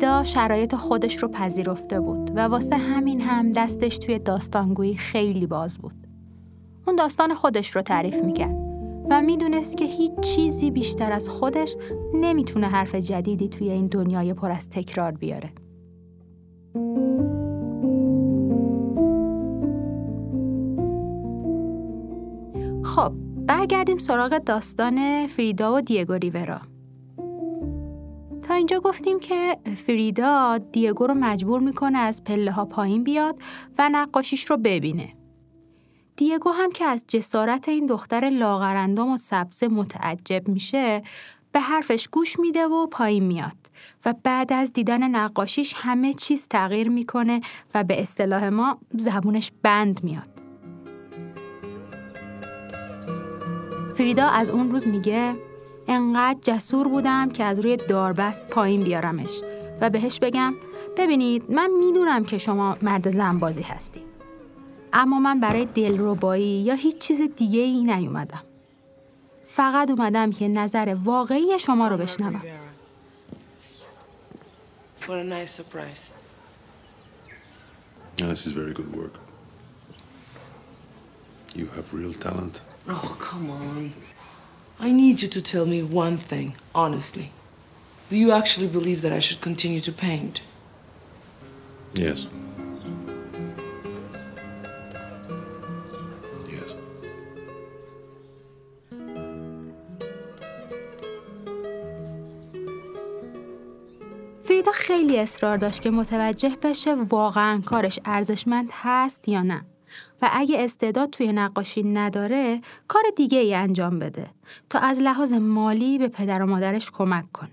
[0.00, 5.78] فریدا شرایط خودش رو پذیرفته بود و واسه همین هم دستش توی داستانگویی خیلی باز
[5.78, 6.06] بود.
[6.86, 8.56] اون داستان خودش رو تعریف می‌کرد
[9.10, 11.76] و می‌دونست که هیچ چیزی بیشتر از خودش
[12.14, 15.52] نمی‌تونه حرف جدیدی توی این دنیای پر از تکرار بیاره.
[22.82, 23.12] خب
[23.46, 26.69] برگردیم سراغ داستان فریدا و دیگو ریورا.
[28.50, 33.36] تا اینجا گفتیم که فریدا دیگو رو مجبور می‌کنه از پله ها پایین بیاد
[33.78, 35.14] و نقاشیش رو ببینه.
[36.16, 41.02] دیگو هم که از جسارت این دختر لاغرندام و سبزه متعجب میشه
[41.52, 43.56] به حرفش گوش میده و پایین میاد
[44.04, 47.40] و بعد از دیدن نقاشیش همه چیز تغییر می‌کنه
[47.74, 50.28] و به اصطلاح ما زبونش بند میاد.
[53.94, 55.49] فریدا از اون روز میگه
[55.90, 59.40] انقدر جسور بودم که از روی داربست پایین بیارمش
[59.80, 60.54] و بهش بگم
[60.96, 64.00] ببینید من می‌دونم که شما مرد زنبازی هستی
[64.92, 68.42] اما من برای دلربایی یا هیچ چیز دیگه ای نیومدم
[69.46, 72.42] فقط اومدم که نظر واقعی شما رو بشنوم
[75.00, 76.12] What a nice surprise.
[78.18, 79.14] Yeah, this is very good work.
[81.58, 82.54] You have real talent.
[82.88, 84.09] Oh, come on.
[84.82, 87.32] I need you to tell me one thing, honestly.
[88.08, 90.40] Do you actually believe that I should continue to paint?
[91.94, 92.26] Yes.
[96.48, 96.70] Yes.
[104.44, 109.64] فریدا خیلی اصرار داشت که متوجه بشه واقعا کارش ارزشمند هست یا نه
[110.22, 114.26] و اگه استعداد توی نقاشی نداره کار دیگه ای انجام بده
[114.70, 117.50] تا از لحاظ مالی به پدر و مادرش کمک کنه.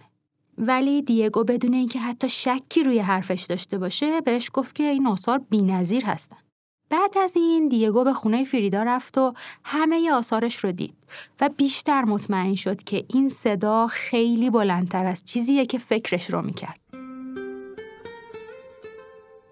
[0.57, 5.41] ولی دیگو بدون اینکه حتی شکی روی حرفش داشته باشه بهش گفت که این آثار
[5.49, 6.37] بی‌نظیر هستن.
[6.89, 10.93] بعد از این دیگو به خونه فریدا رفت و همه آثارش رو دید
[11.41, 16.79] و بیشتر مطمئن شد که این صدا خیلی بلندتر از چیزیه که فکرش رو می‌کرد.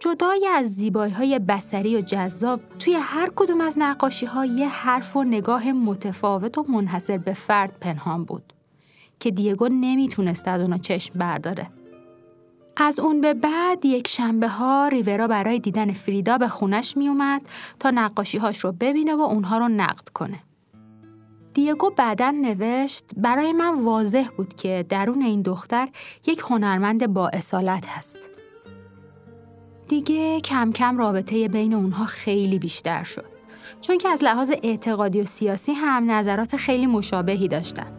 [0.05, 5.15] جدای از زیبایی های بسری و جذاب توی هر کدوم از نقاشی ها یه حرف
[5.15, 8.53] و نگاه متفاوت و منحصر به فرد پنهان بود
[9.19, 11.67] که دیگو نمی‌تونست از اونا چشم برداره.
[12.77, 17.41] از اون به بعد یک شنبه ها ریورا برای دیدن فریدا به خونش می اومد
[17.79, 20.39] تا نقاشی هاش رو ببینه و اونها رو نقد کنه.
[21.53, 25.89] دیگو بعدا نوشت برای من واضح بود که درون این دختر
[26.27, 28.34] یک هنرمند با اصالت هست.
[29.87, 33.25] دیگه کم کم رابطه بین اونها خیلی بیشتر شد.
[33.81, 37.91] چون که از لحاظ اعتقادی و سیاسی هم نظرات خیلی مشابهی داشتن.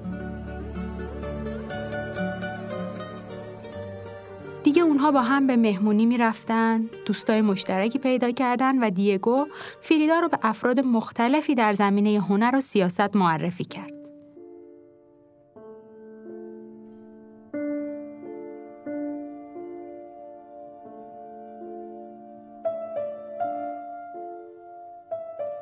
[4.63, 9.47] دیگه اونها با هم به مهمونی می‌رفتن، دوستای مشترکی پیدا کردن و دیگو
[9.81, 13.96] فریدا رو به افراد مختلفی در زمینه هنر و سیاست معرفی کرد.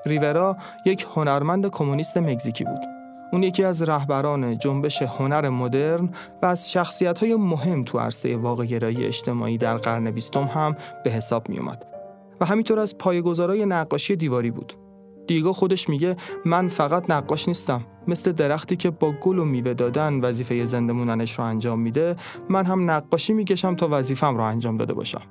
[0.06, 2.80] ریورا یک هنرمند کمونیست مکزیکی بود.
[3.32, 6.10] اون یکی از رهبران جنبش هنر مدرن
[6.42, 11.48] و از شخصیت های مهم تو عرصه واقعگرایی اجتماعی در قرن بیستم هم به حساب
[11.48, 11.86] می اومد.
[12.40, 14.72] و همینطور از پایگزارای نقاشی دیواری بود.
[15.26, 20.20] دیگو خودش میگه من فقط نقاش نیستم مثل درختی که با گل و میوه دادن
[20.20, 22.16] وظیفه زنده موننش رو انجام میده
[22.48, 25.22] من هم نقاشی می‌کشم تا وظیفم رو انجام داده باشم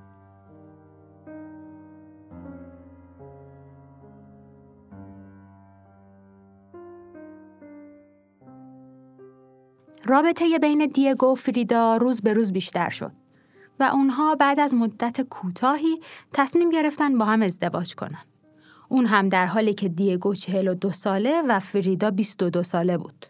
[10.05, 13.11] رابطه بین دیگو و فریدا روز به روز بیشتر شد
[13.79, 15.99] و اونها بعد از مدت کوتاهی
[16.33, 18.21] تصمیم گرفتن با هم ازدواج کنن.
[18.89, 23.25] اون هم در حالی که دیگو 42 ساله و فریدا 22 ساله بود.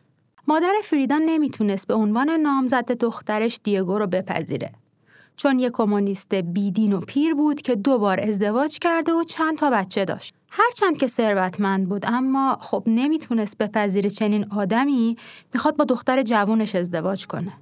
[0.48, 4.72] مادر فریدا نمی‌تونست به عنوان نامزد دخترش دیگو رو بپذیره.
[5.36, 9.70] چون یک کمونیست بیدین و پیر بود که دو بار ازدواج کرده و چند تا
[9.70, 10.36] بچه داشت.
[10.56, 15.18] هرچند که ثروتمند بود اما خب نمی‌تونست بپذیره چنین آدمی
[15.54, 17.54] می‌خواد با دختر جوونش ازدواج کنه.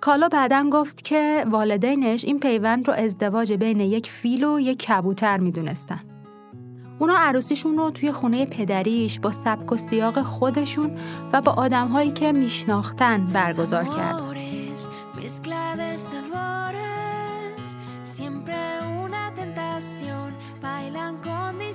[0.00, 5.38] کالا بعدا گفت که والدینش این پیوند رو ازدواج بین یک فیل و یک کبوتر
[5.38, 6.00] می‌دونستن.
[6.98, 10.98] اونا عروسیشون رو توی خونه پدریش با سبک و سیاق خودشون
[11.32, 13.84] و با آدمهایی که میشناختن برگزار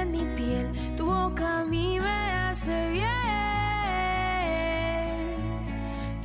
[0.00, 3.14] en mi piel, tu boca a mí me hace bien.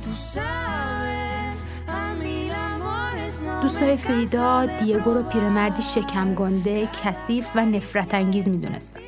[0.02, 1.54] Tú sabes,
[2.00, 7.66] a mí el amor es no دوستای فریدا دیگو رو پیرمردی شکم گنده، کثیف و
[7.66, 9.00] نفرت انگیز می‌دونستن.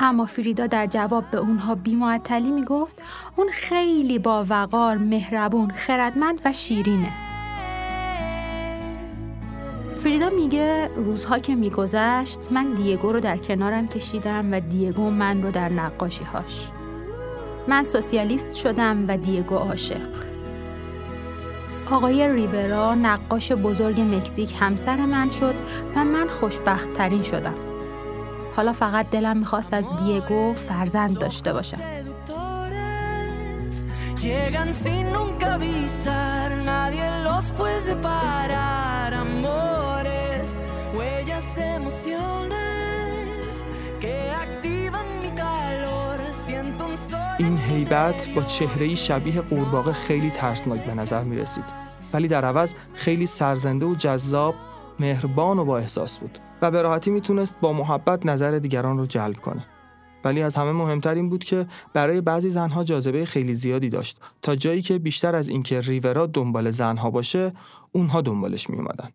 [0.00, 3.02] اما فریدا در جواب به اونها بیمعطلی می‌گفت
[3.36, 7.12] اون خیلی با وقار، مهربون، خردمند و شیرینه.
[9.98, 15.50] فریدا میگه روزها که میگذشت من دیگو رو در کنارم کشیدم و دیگو من رو
[15.50, 16.68] در نقاشی هاش.
[17.68, 20.08] من سوسیالیست شدم و دیگو عاشق.
[21.90, 25.54] آقای ریورا نقاش بزرگ مکزیک همسر من شد
[25.96, 27.54] و من خوشبخت ترین شدم.
[28.56, 31.97] حالا فقط دلم می‌خواست از دیگو فرزند داشته باشم.
[34.22, 39.14] Llegan sin nunca avisar, nadie los puede parar.
[39.14, 40.46] Amores,
[40.94, 43.50] huellas de emociones
[44.02, 44.14] que
[44.44, 46.18] activan mi calor.
[46.46, 47.36] Siento un sol.
[47.38, 51.64] این هیبت با چهره شبیه قورباغه خیلی ترسناک به نظر می رسید.
[52.12, 54.54] ولی در عوض خیلی سرزنده و جذاب،
[55.00, 59.36] مهربان و با احساس بود و به راحتی می‌تونست با محبت نظر دیگران رو جلب
[59.36, 59.64] کنه.
[60.24, 64.56] ولی از همه مهمتر این بود که برای بعضی زنها جاذبه خیلی زیادی داشت تا
[64.56, 67.52] جایی که بیشتر از اینکه ریورا دنبال زنها باشه
[67.92, 69.10] اونها دنبالش می اومدن.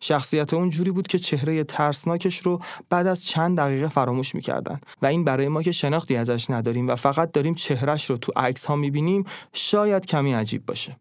[0.00, 5.06] شخصیت اون جوری بود که چهره ترسناکش رو بعد از چند دقیقه فراموش می‌کردن و
[5.06, 8.76] این برای ما که شناختی ازش نداریم و فقط داریم چهرش رو تو عکس ها
[8.76, 10.96] می‌بینیم شاید کمی عجیب باشه.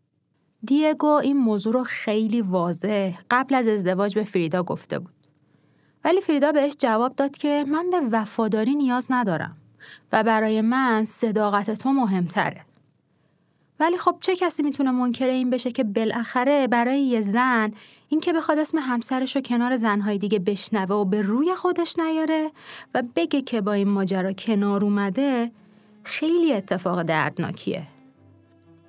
[0.64, 5.14] دیگو این موضوع رو خیلی واضح قبل از ازدواج به فریدا گفته بود.
[6.06, 9.58] ولی فریدا بهش جواب داد که من به وفاداری نیاز ندارم
[10.12, 12.62] و برای من صداقت تو مهمتره.
[13.80, 17.72] ولی خب چه کسی می‌تونه منکر این بشه که بالاخره برای یه زن
[18.10, 22.51] این که بخواد اسم همسرش رو کنار زنهای دیگه بشنوه و به روی خودش نیاره
[22.93, 25.51] و بگه که با این ماجرا کنار اومده
[26.03, 27.88] خیلی اتفاق دردناکیه.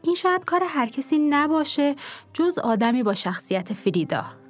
[0.02, 1.96] این شاید کار هر کسی نباشه
[2.32, 4.45] جز آدمی با شخصیت فریدا.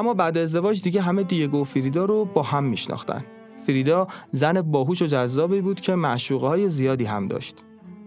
[0.00, 3.24] اما بعد ازدواج دیگه همه دیگو و فریدا رو با هم میشناختن.
[3.66, 7.56] فریدا زن باهوش و جذابی بود که معشوقه های زیادی هم داشت.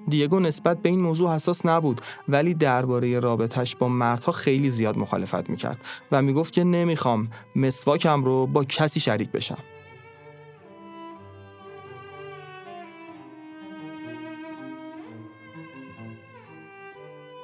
[0.07, 5.49] دیگو نسبت به این موضوع حساس نبود ولی درباره رابطش با مردها خیلی زیاد مخالفت
[5.49, 5.77] می‌کرد
[6.11, 9.57] و می‌گفت که نمی‌خوام مسواکم رو با کسی شریک بشم.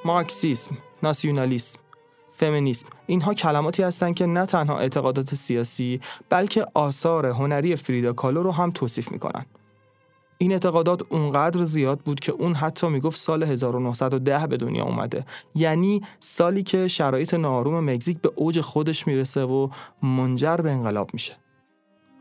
[0.04, 1.78] مارکسیسم، ناسیونالیسم،
[2.40, 2.88] فمینیسم.
[3.06, 8.70] اینها کلماتی هستند که نه تنها اعتقادات سیاسی بلکه آثار هنری فریدا کالو رو هم
[8.70, 9.46] توصیف می‌کنن.
[10.38, 15.24] این اعتقادات اونقدر زیاد بود که اون حتی می‌گفت سال 1910 به دنیا اومده.
[15.54, 19.68] یعنی سالی که شرایط ناروم مکزیک به اوج خودش می‌رسه و
[20.02, 21.32] منجر به انقلاب میشه.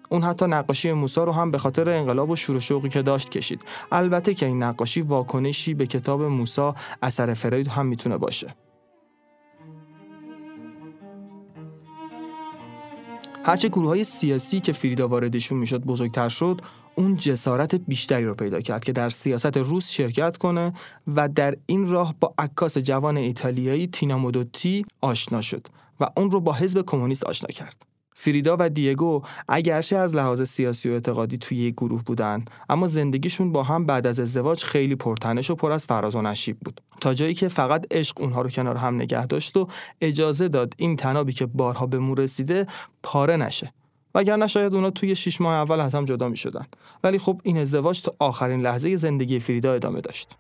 [0.09, 3.61] اون حتی نقاشی موسا رو هم به خاطر انقلاب و شور شوقی که داشت کشید.
[3.91, 8.55] البته که این نقاشی واکنشی به کتاب موسا اثر فروید هم می‌تونه باشه.
[13.49, 16.61] هرچه گروه های سیاسی که فریدا واردشون می‌شد بزرگتر شد
[16.95, 20.73] اون جسارت بیشتری رو پیدا کرد که در سیاست روس شرکت کنه
[21.07, 25.67] و در این راه با عکاس جوان ایتالیایی تینا مودوتی آشنا شد
[25.99, 27.88] و اون رو با حزب کمونیست آشنا کرد.
[28.21, 33.51] فریدا و دیگو اگرچه از لحاظ سیاسی و اعتقادی توی یک گروه بودن اما زندگیشون
[33.51, 37.13] با هم بعد از ازدواج خیلی پرتنش و پر از فراز و نشیب بود تا
[37.13, 39.67] جایی که فقط عشق اونها رو کنار هم نگه داشت و
[40.01, 42.67] اجازه داد این تنابی که بارها به مو رسیده
[43.03, 43.73] پاره نشه
[44.15, 46.65] وگرنه شاید اونا توی شیش ماه اول از هم جدا می شدن.
[47.03, 50.37] ولی خب این ازدواج تا آخرین لحظه زندگی فریدا ادامه داشت.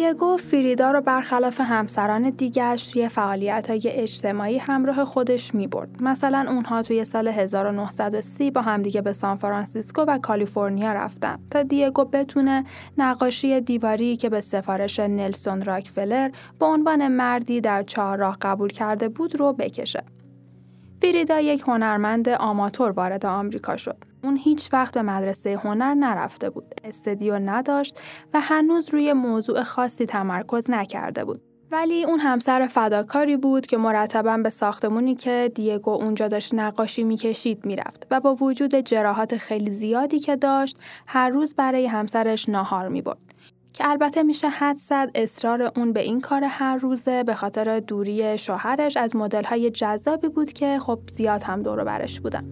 [0.00, 6.02] دیگو فریدا رو برخلاف همسران دیگرش توی فعالیت های اجتماعی همراه خودش می برد.
[6.02, 12.04] مثلا اونها توی سال 1930 با همدیگه به سان فرانسیسکو و کالیفرنیا رفتن تا دیگو
[12.04, 12.64] بتونه
[12.98, 19.40] نقاشی دیواری که به سفارش نلسون راکفلر به عنوان مردی در چهارراه قبول کرده بود
[19.40, 20.02] رو بکشه.
[21.02, 24.09] فریدا یک هنرمند آماتور وارد آمریکا شد.
[24.24, 26.74] اون هیچ وقت به مدرسه هنر نرفته بود.
[26.84, 27.98] استدیو نداشت
[28.34, 31.42] و هنوز روی موضوع خاصی تمرکز نکرده بود.
[31.72, 37.66] ولی اون همسر فداکاری بود که مرتبا به ساختمونی که دیگو اونجا داشت نقاشی می‌کشید
[37.66, 43.18] می‌رفت و با وجود جراحات خیلی زیادی که داشت هر روز برای همسرش ناهار می‌برد.
[43.72, 48.38] که البته میشه حد زد اصرار اون به این کار هر روزه به خاطر دوری
[48.38, 52.44] شوهرش از مدل جذابی بود که خب زیاد هم دور برش بودن.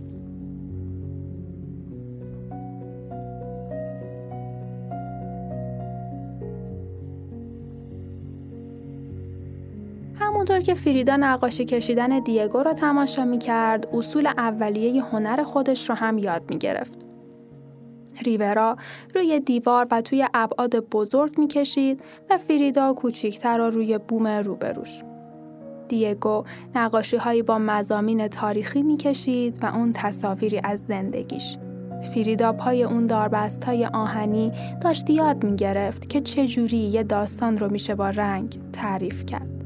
[10.28, 15.96] همونطور که فریدا نقاشی کشیدن دیگو رو تماشا می کرد، اصول اولیه هنر خودش رو
[15.96, 17.06] هم یاد می گرفت.
[18.22, 18.76] ریورا
[19.14, 22.00] روی دیوار و توی ابعاد بزرگ می کشید
[22.30, 25.02] و فریدا کوچیکتر رو روی بوم روبروش.
[25.88, 31.58] دیگو نقاشی هایی با مزامین تاریخی می کشید و اون تصاویری از زندگیش.
[32.14, 37.70] فریدا پای اون داربست های آهنی داشت یاد می گرفت که چجوری یه داستان رو
[37.70, 39.57] میشه با رنگ تعریف کرد.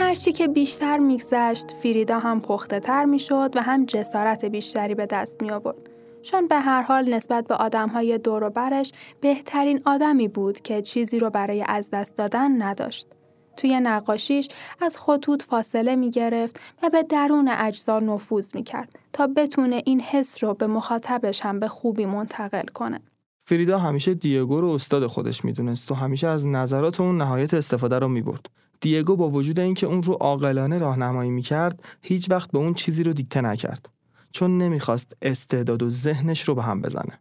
[0.00, 5.42] هرچی که بیشتر میگذشت فریدا هم پخته تر می‌شد و هم جسارت بیشتری به دست
[5.42, 5.90] می آورد.
[6.22, 11.18] چون به هر حال نسبت به آدمهای دور و برش بهترین آدمی بود که چیزی
[11.18, 13.08] رو برای از دست دادن نداشت.
[13.56, 14.48] توی نقاشیش
[14.80, 20.00] از خطوط فاصله می گرفت و به درون اجزا نفوذ می کرد تا بتونه این
[20.00, 23.00] حس رو به مخاطبش هم به خوبی منتقل کنه.
[23.44, 28.08] فریدا همیشه دیگو رو استاد خودش می‌دونست و همیشه از نظرات اون نهایت استفاده رو
[28.08, 28.50] می برد.
[28.80, 33.12] دیگو با وجود اینکه اون رو عاقلانه راهنمایی می‌کرد هیچ وقت به اون چیزی رو
[33.12, 33.88] دیکته نکرد.
[34.32, 37.18] چون نمی‌خواست استعداد و ذهنش رو به هم بزنه.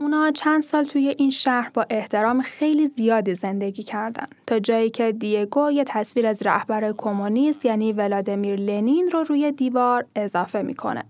[0.00, 4.26] اونا چند سال توی این شهر با احترام خیلی زیادی زندگی کردن.
[4.46, 10.04] تا جایی که دیگو یه تصویر از رهبر کمونیست یعنی ولادیمیر لنین رو روی دیوار
[10.16, 11.04] اضافه می‌کنه.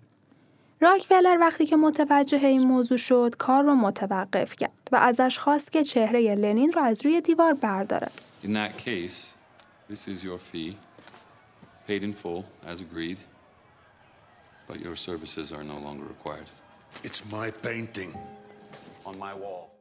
[0.81, 5.85] راکفلر وقتی که متوجه این موضوع شد کار رو متوقف کرد و ازش خواست که
[5.85, 8.09] چهره لنین رو از روی دیوار برداره.
[8.45, 9.35] In that case,
[9.91, 10.77] this is your fee,
[11.89, 13.19] paid in full as agreed,
[14.69, 16.51] but your services are no longer required.
[17.05, 18.13] It's my painting.
[19.05, 19.76] On my wall.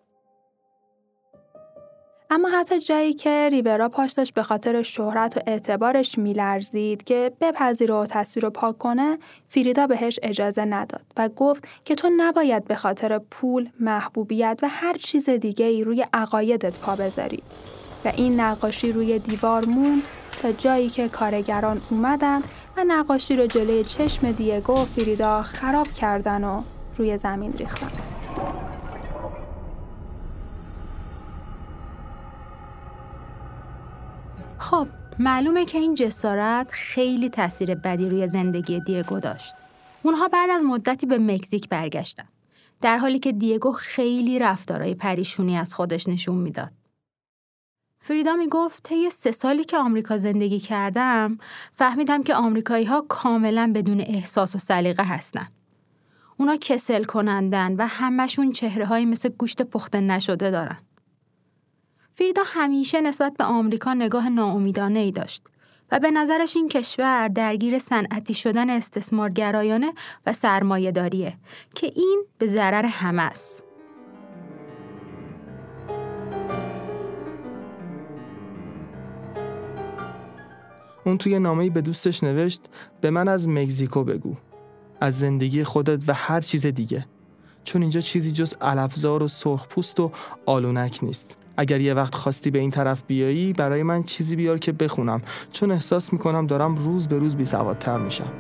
[2.30, 7.94] اما حتی جایی که ریبرا پاش داشت به خاطر شهرت و اعتبارش میلرزید که بپذیره
[7.94, 9.18] و تصویر رو پاک کنه
[9.48, 14.94] فریدا بهش اجازه نداد و گفت که تو نباید به خاطر پول، محبوبیت و هر
[14.98, 17.44] چیز دیگه ای روی عقایدت پا بذاری
[18.06, 20.04] و این نقاشی روی دیوار موند
[20.42, 22.42] تا جایی که کارگران اومدن
[22.78, 26.62] و نقاشی رو جلوی چشم دیگو و فریدا خراب کردن و
[26.98, 28.15] روی زمین ریختن.
[34.66, 34.88] خب
[35.20, 39.56] معلومه که این جسارت خیلی تاثیر بدی روی زندگی دیگو داشت.
[40.04, 42.28] اونها بعد از مدتی به مکزیک برگشتن.
[42.82, 46.72] در حالی که دیگو خیلی رفتارهای پریشونی از خودش نشون می‌داد.
[48.00, 51.38] فریدا می گفت طی سه سالی که آمریکا زندگی کردم
[51.74, 55.48] فهمیدم که آمریکایی ها کاملا بدون احساس و سلیقه هستن.
[56.38, 60.78] اونا کسل کنندن و همشون چهره های مثل گوشت پخته نشده دارن.
[62.18, 65.44] فریدا همیشه نسبت به آمریکا نگاه ناامیدانه ای داشت
[65.92, 69.94] و به نظرش این کشور درگیر صنعتی شدن استثمارگرایانه
[70.26, 71.34] و سرمایهداریه
[71.74, 73.64] که این به ضرر همه است.
[81.06, 82.62] اون توی نامه‌ای به دوستش نوشت
[83.02, 84.36] به من از مکزیکو بگو.
[85.02, 87.06] از زندگی خودت و هر چیز دیگه.
[87.64, 90.12] چون اینجا چیزی جز علفزار و سرخپوست و
[90.46, 91.38] آلونک نیست.
[91.58, 95.22] اگر یه وقت خواستی به این طرف بیایی برای من چیزی بیار که بخونم.
[95.52, 98.32] چون احساس می‌کنم دارم روز به روز بیسوادتر میشم.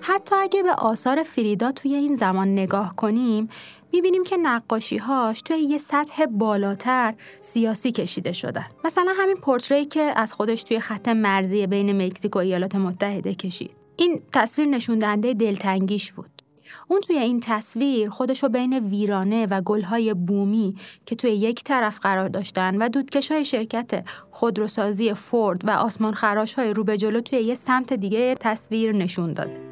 [0.00, 3.48] حتی اگه به آثار فریدا توی این زمان نگاه کنیم
[3.92, 8.66] می‌بینیم که نقاشیهاش توی یه سطح بالاتر سیاسی کشیده شدن.
[8.84, 13.70] مثلا همین پورتری که از خودش توی خط مرزی بین مکزیک و ایالات متحده کشید.
[13.96, 16.42] این تصویر نشون دهنده دلتنگیش بود.
[16.88, 20.74] اون توی این تصویر خودشو بین ویرانه و گلهای بومی
[21.06, 26.54] که توی یک طرف قرار داشتن و دودکش های شرکت خودروسازی فورد و آسمان خراش
[26.54, 29.69] های رو به جلو توی یه سمت دیگه تصویر نشون داده.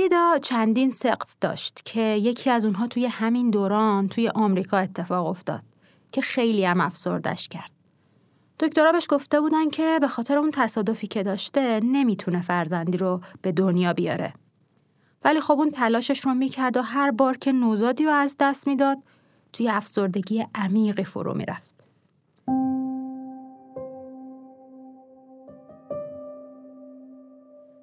[0.00, 5.62] فریدا چندین سقط داشت که یکی از اونها توی همین دوران توی آمریکا اتفاق افتاد
[6.12, 7.70] که خیلی هم افسردش کرد.
[8.60, 13.52] دکترها بهش گفته بودن که به خاطر اون تصادفی که داشته نمی‌تونه فرزندی رو به
[13.52, 14.34] دنیا بیاره.
[15.24, 18.98] ولی خب اون تلاشش رو می‌کرد و هر بار که نوزادی رو از دست می‌داد
[19.52, 21.84] توی افسردگی عمیقی فرو می‌رفت.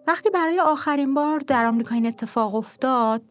[0.08, 3.22] وقتی برای آخرین بار در آمریکا این اتفاق افتاد،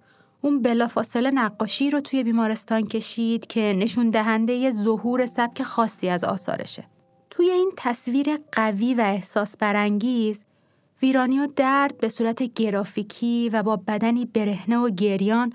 [0.41, 6.85] اون بلافاصله نقاشی رو توی بیمارستان کشید که نشون دهنده ظهور سبک خاصی از آثارشه.
[7.31, 10.45] توی این تصویر قوی و احساس برانگیز
[11.03, 15.53] ویرانی و درد به صورت گرافیکی و با بدنی برهنه و گریان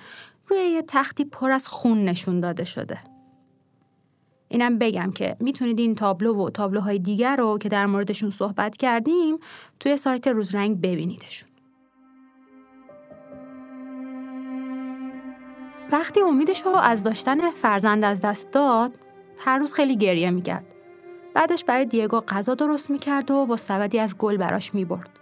[0.47, 3.10] روی یه تختی پر از خون نشون داده شده.
[4.51, 9.37] اینم بگم که می‌تونید این تابلو و تابلوهای دیگر رو که در موردشون صحبت کردیم
[9.79, 11.49] توی سایت روزرنگ ببینیدشون.
[15.91, 18.91] وقتی امیدش رو از داشتن فرزند از دست داد،
[19.39, 20.65] هر روز خیلی گریه می‌کرد.
[21.33, 25.19] بعدش برای دیگو غذا درست می‌کرد و با سبدی از گل براش می‌برد.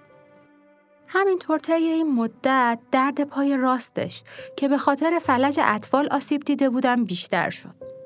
[1.07, 4.23] همینطور طی این مدت درد پای راستش
[4.57, 7.98] که به خاطر فلج اطفال آسیب دیده بودم بیشتر شد.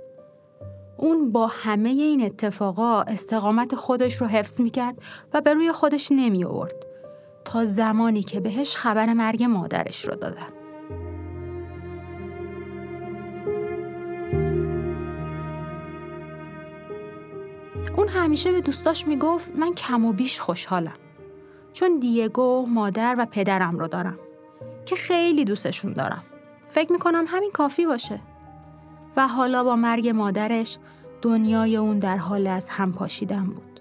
[1.04, 4.98] اون با همه این اتفاقا استقامت خودش رو حفظ می‌کرد
[5.34, 6.86] و به روی خودش نمی آورد
[7.46, 10.48] تا زمانی که بهش خبر مرگ مادرش رو دادن.
[17.98, 20.98] اون همیشه به دوستاش می‌گفت من کم و بیش خوشحالم.
[21.74, 24.20] چون دیگو مادر و پدرم رو دارم
[24.86, 26.24] که خیلی دوستشون دارم.
[26.70, 28.20] فکر می‌کنم همین کافی باشه.
[29.18, 30.78] و حالا با مرگ مادرش
[31.24, 33.80] دنیای اون در حال از هم پاشیدن بود.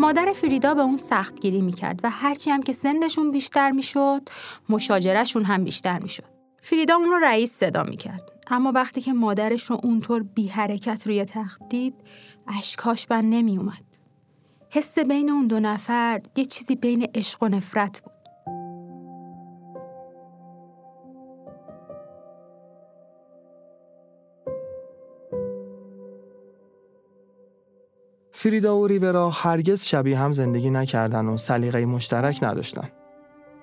[0.00, 4.22] مادر فریدا به اون سختگیری می‌کرد و هرچی هم که سنشون بیشتر می‌شد
[4.68, 6.24] مشاجرهشون هم بیشتر می‌شد.
[6.58, 8.32] فریدا اون رو رئیس صدا می‌کرد.
[8.50, 11.94] اما وقتی که مادرش رو اونطور بی حرکت روی تخت دید
[12.58, 13.91] اشکاش بند نمی اومد.
[14.74, 18.12] حس بین اون دو نفر یه چیزی بین عشق و نفرت بود.
[28.32, 32.90] فریدا و ریورا هرگز شبیه هم زندگی نکردن و سلیقه مشترک نداشتن.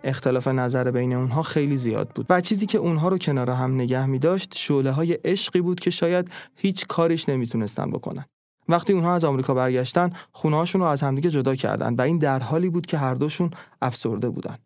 [0.04, 4.06] اختلاف نظر بین اونها خیلی زیاد بود و چیزی که اونها رو کنار هم نگه
[4.06, 8.26] می داشت شعله های عشقی بود که شاید هیچ کاریش نمی‌تونستن بکنن.
[8.70, 12.70] وقتی اونها از آمریکا برگشتن خونه‌هاشون رو از همدیگه جدا کردن و این در حالی
[12.70, 13.52] بود که هر دوشون
[13.82, 14.58] افسرده بودن.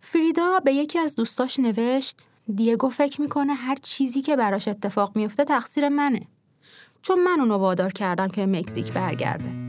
[0.00, 5.44] فریدا به یکی از دوستاش نوشت دیگو فکر می‌کنه هر چیزی که براش اتفاق میفته
[5.44, 6.26] تقصیر منه.
[7.02, 9.63] چون من اونو وادار کردم که مکزیک برگرده.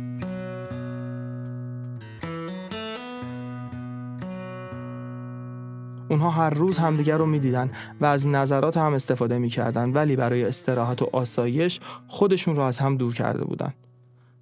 [6.10, 11.02] اونها هر روز همدیگر رو می‌دیدن و از نظرات هم استفاده می‌کردن ولی برای استراحت
[11.02, 13.74] و آسایش خودشون رو از هم دور کرده بودن.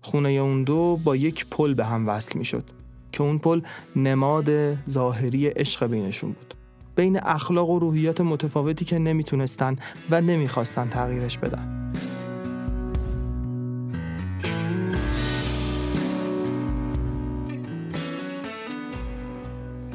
[0.01, 2.63] خونه اون دو با یک پل به هم وصل می‌شد
[3.11, 3.61] که اون پل
[3.95, 6.53] نماد ظاهری عشق بینشون بود.
[6.95, 9.75] بین اخلاق و روحیات متفاوتی که نمی‌تونستن
[10.09, 11.93] و نمی‌خواستن تغییرش بدن.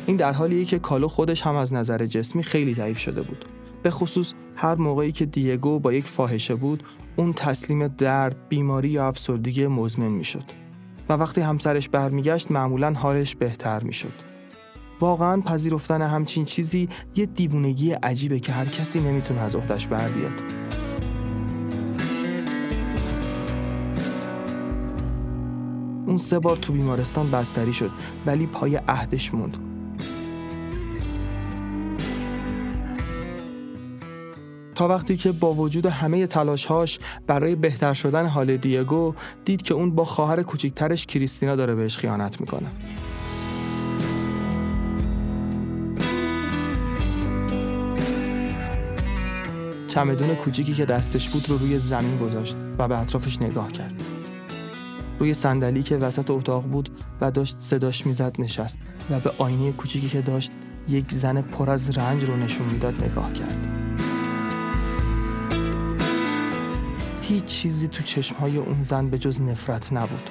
[0.09, 3.45] این در حالیه که کالو خودش هم از نظر جسمی خیلی ضعیف شده بود.
[3.83, 6.83] به خصوص هر موقعی که دیگو با یک فاحشه بود،
[7.17, 10.45] اون تسلیم درد، بیماری یا افسردگی مزمن می‌شد.
[11.09, 14.13] و وقتی همسرش برمیگشت معمولا حالش بهتر می‌شد.
[15.01, 20.43] واقعا پذیرفتن همچین چیزی یه دیوونگی عجیبه که هر کسی نمی‌تونه از عهدش بر بیاد.
[26.07, 27.91] اون سه بار تو بیمارستان بستری شد
[28.27, 29.68] ولی پای عهدش موند
[34.79, 39.15] تا وقتی که با وجود همه تلاشهاش برای بهتر شدن حال دیگو
[39.45, 42.67] دید که اون با خواهر کوچیکترش کریستینا داره بهش خیانت می‌کنه.
[49.89, 54.03] چمدون کوچیکی که دستش بود رو روی زمین گذاشت و به اطرافش نگاه کرد.
[55.19, 56.89] روی صندلی که وسط اتاق بود
[57.21, 58.79] و داشت صداش می‌زد نشست
[59.11, 60.51] و به آینه کوچیکی که داشت
[60.89, 63.69] یک زن پر از رنج رو نشون می‌داد نگاه کرد.
[67.29, 70.31] هیچ چیزی تو چشمهای اون زن به جز نفرت نبود.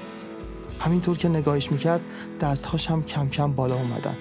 [0.80, 2.02] همینطور که نگاهش می‌کرد
[2.42, 4.18] دستهاش هم کم کم بالا اومدن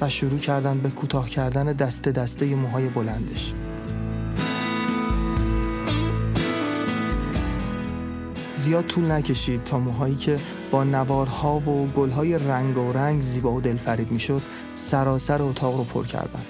[0.00, 3.54] و شروع کردن به کوتاه کردن دسته دسته موهای بلندش.
[8.56, 10.36] زیاد طول نکشید تا موهایی که
[10.70, 14.42] با نوارها و گلهای رنگ و رنگ زیبا و دلفریب می‌شد
[14.76, 16.42] سراسر اتاق رو پر کردن.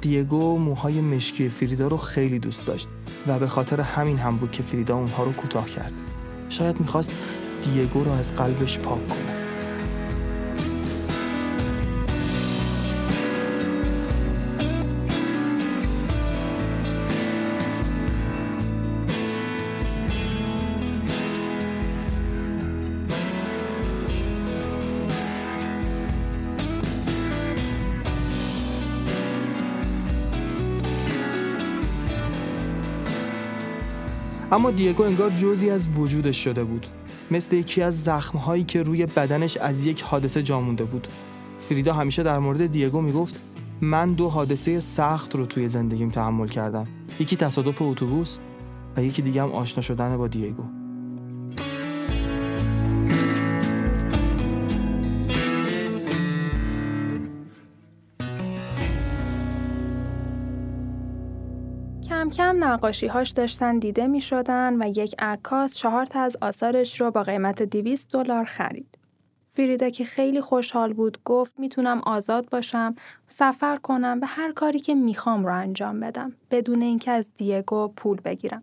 [0.00, 2.88] دیگو موهای مشکی فریدا رو خیلی دوست داشت
[3.26, 5.92] و به خاطر همین هم بود که فریدا اونها رو کوتاه کرد.
[6.48, 7.12] شاید می‌خواست
[7.64, 9.37] دیگو رو از قلبش پاک کنه
[34.58, 36.86] اما دیگو انگار جزی از وجودش شده بود.
[37.30, 41.08] مثل یکی از زخمهایی که روی بدنش از یک حادثه جا مونده بود.
[41.58, 43.40] فریدا همیشه در مورد دیگو می‌گفت
[43.80, 46.86] من دو حادثه سخت رو توی زندگیم تحمل کردم.
[47.20, 48.38] یکی تصادف اتوبوس
[48.96, 50.77] و یکی دیگه هم آشنا شدن با دیگو.
[62.28, 67.10] کم کم نقاشیهاش داشتن دیده می شدن و یک عکاس چهار تا از آثارش رو
[67.10, 68.98] با قیمت 200 دلار خرید.
[69.52, 72.94] فریدا که خیلی خوشحال بود گفت می‌تونم آزاد باشم،
[73.28, 78.20] سفر کنم و هر کاری که می‌خوام رو انجام بدم بدون اینکه از دیگو پول
[78.20, 78.62] بگیرم.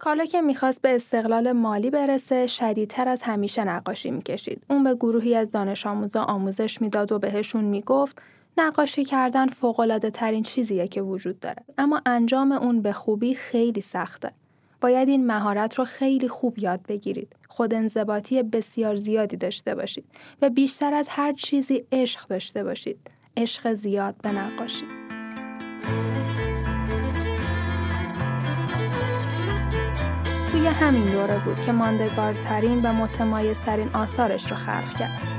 [0.00, 4.62] کالا که می‌خواست به استقلال مالی برسه شدیدتر از همیشه نقاشی می‌کشید.
[4.70, 8.22] اون به گروهی از دانش آموزا آموزش می‌داد و بهشون می‌گفت
[8.58, 14.32] نقاشی کردن فوقلاده ترین چیزیه که وجود داره اما انجام اون به خوبی خیلی سخته.
[14.80, 17.36] باید این مهارت رو خیلی خوب یاد بگیرید.
[17.48, 20.04] خود انضباطی بسیار زیادی داشته باشید
[20.42, 22.98] و بیشتر از هر چیزی عشق داشته باشید.
[23.36, 24.84] عشق زیاد به نقاشی.
[30.52, 35.37] توی همین دوره بود که ماندگارترین و متمایزترین آثارش رو خلق کرد.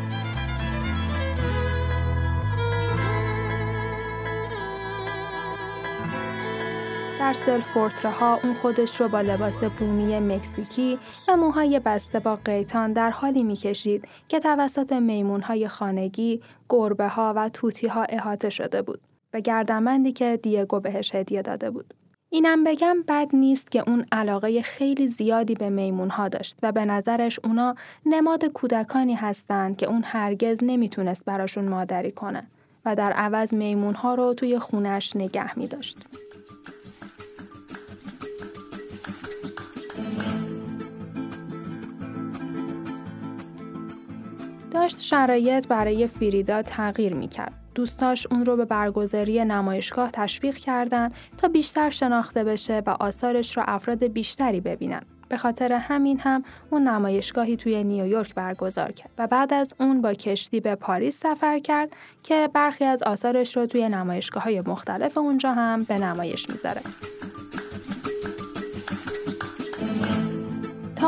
[7.19, 12.93] در سلفورتره ها اون خودش رو با لباس بومی مکزیکی و موهای بسته با قیتان
[12.93, 18.81] در حالی می‌کشید که توسط میمون های خانگی، گربه ها و توتی ها احاطه شده
[18.81, 19.01] بود
[19.33, 21.93] و گردمندی که دیگو بهش هدیه داده بود.
[22.29, 26.85] اینم بگم بد نیست که اون علاقه خیلی زیادی به میمون ها داشت و به
[26.85, 32.47] نظرش اونا نماد کودکانی هستند که اون هرگز نمی‌تونست براشون مادری کنه
[32.85, 35.97] و در عوض میمون ها رو توی خونش نگه می داشت.
[44.79, 47.53] داشت شرایط برای فریدا تغییر می‌کرد.
[47.75, 53.63] دوستاش اون رو به برگزاری نمایشگاه تشویق کردند تا بیشتر شناخته بشه و آثارش رو
[53.67, 55.01] افراد بیشتری ببینن.
[55.29, 60.13] به خاطر همین هم اون نمایشگاهی توی نیویورک برگزار کرد و بعد از اون با
[60.13, 61.89] کشتی به پاریس سفر کرد
[62.23, 66.81] که برخی از آثارش رو توی نمایشگاه های مختلف اونجا هم به نمایش می‌ذاره.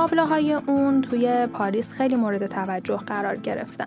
[0.02, 3.86] تابلوهای اون توی پاریس خیلی مورد توجه قرار گرفتن.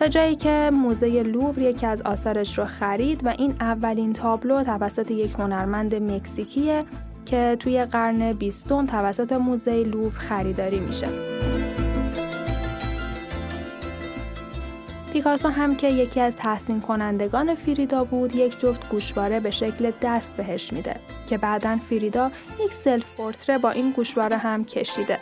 [0.00, 5.10] تا جایی که موزه لوور یکی از آثارش رو خرید و این اولین تابلو توسط
[5.10, 6.84] یک هنرمند مکزیکیه
[7.26, 11.08] که توی قرن بیستم توسط موزه لوور خریداری میشه.
[15.12, 20.30] پیکاسو هم که یکی از تحسین کنندگان فریدا بود یک جفت گوشواره به شکل دست
[20.36, 20.96] بهش میده
[21.26, 22.30] که بعدا فریدا
[22.64, 25.18] یک سلف پورتره با این گوشواره هم کشیده.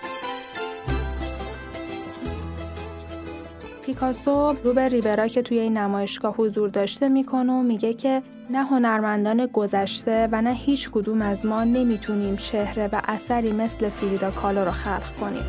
[3.83, 8.65] پیکاسو رو به ریبرا که توی این نمایشگاه حضور داشته می‌کنه و میگه که نه
[8.65, 14.65] هنرمندان گذشته و نه هیچ کدوم از ما نمی‌تونیم چهره و اثری مثل فریدا کالو
[14.65, 15.45] رو خلق کنیم.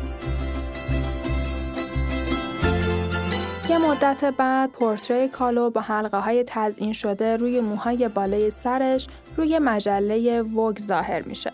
[3.68, 9.06] یه مدت بعد پورتری کالو با حلقه های تزئین شده روی موهای بالای سرش
[9.36, 11.52] روی مجله وگ ظاهر میشه.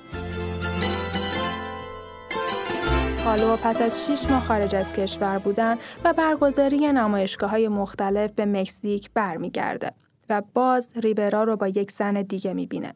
[3.24, 8.44] کالو پس از 6 ماه خارج از کشور بودن و برگزاری نمایشگاه های مختلف به
[8.44, 9.92] مکزیک برمیگرده
[10.30, 12.94] و باز ریبرا رو با یک زن دیگه می‌بینه.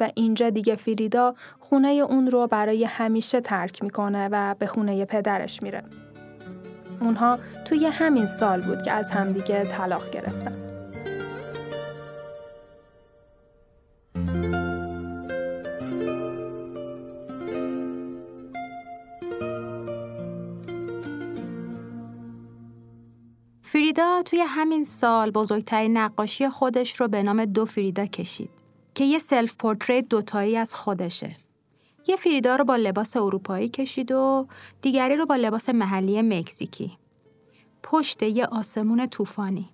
[0.00, 5.62] و اینجا دیگه فریدا خونه اون رو برای همیشه ترک می‌کنه و به خونه پدرش
[5.62, 5.84] میره.
[7.00, 10.64] اونها توی همین سال بود که از همدیگه طلاق گرفتن.
[23.62, 28.50] فریدا توی همین سال بزرگترین نقاشی خودش رو به نام دو فریدا کشید
[28.94, 31.43] که یه self portrait دوتایی از خودشه.
[32.06, 34.46] یه فریدا رو با لباس اروپایی کشید و
[34.82, 36.98] دیگری رو با لباس محلی مکزیکی.
[37.82, 39.70] پشت یه آسمون طوفانی.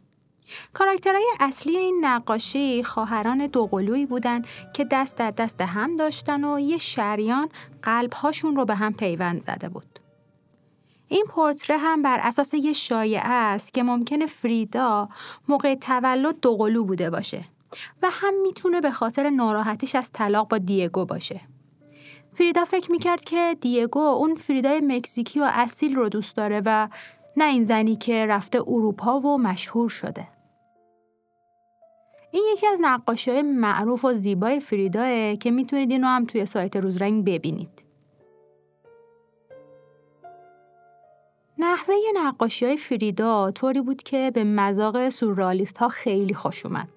[0.72, 4.42] کاراکترهای اصلی این نقاشی خواهران دوقلویی بودن
[4.74, 7.48] که دست در دست هم داشتن و یه شریان
[7.82, 10.00] قلبهاشون رو به هم پیوند زده بود.
[11.08, 15.08] این پورتره هم بر اساس یه شایعه است که ممکنه فریدا
[15.48, 17.44] موقع تولد دوقلو بوده باشه
[18.02, 21.40] و هم می‌تونه به خاطر ناراحتیش از طلاق با دیگو باشه.
[22.32, 26.88] فریدا فکر می‌کرد که دیگو اون فریدای مکزیکی و اصیل رو دوست داره و
[27.36, 30.28] نه این زنی که رفته اروپا و مشهور شده.
[32.32, 36.76] این یکی از نقاشی های معروف و زیبای فریداه که می‌تونید اینو هم توی سایت
[36.76, 37.84] روزرنگ ببینید.
[41.58, 46.88] نحوه نقاشی های فریدا طوری بود که به مذاق سوررالیست ها خیلی خوش اومد.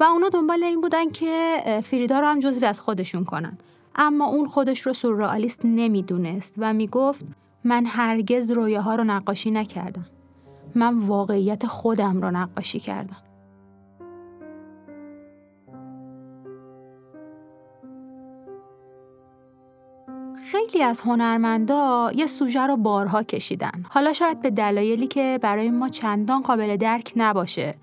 [0.00, 3.58] و اونا دنبال این بودن که فریدا رو هم جزوی از خودشون کنن.
[3.96, 7.26] اما اون خودش رو سوررالیست نمی‌دونست و می‌گفت
[7.64, 10.06] من هرگز رویاها رو نقاشی نکردم.
[10.74, 13.16] من واقعیت خودم رو نقاشی کردم.
[20.52, 23.84] خیلی از هنرمندا یه سوژه رو بارها کشیدن.
[23.88, 27.74] حالا شاید به دلایلی که برای ما چندان قابل درک نباشه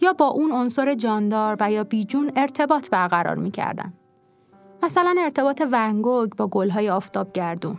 [0.00, 3.92] یا با اون عنصر جاندار و یا بیجون ارتباط برقرار می‌کردن.
[4.82, 7.78] مثلا ارتباط ونگوگ با گلهای آفتابگردون،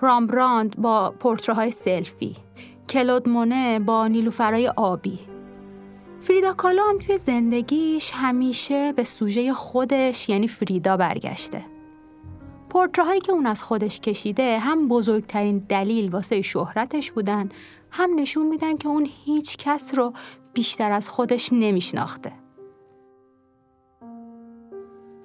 [0.00, 2.36] رامبراند با پورترهای سلفی،
[2.88, 5.18] کلود مونه با نیلوفرای آبی.
[6.20, 11.64] فریدا کالو هم توی زندگیش همیشه به سوژه خودش یعنی فریدا برگشته.
[12.70, 17.48] پورتراهایی که اون از خودش کشیده هم بزرگترین دلیل واسه شهرتش بودن
[17.90, 20.12] هم نشون میدن که اون هیچ کس رو
[20.54, 22.43] بیشتر از خودش نمیشناخته.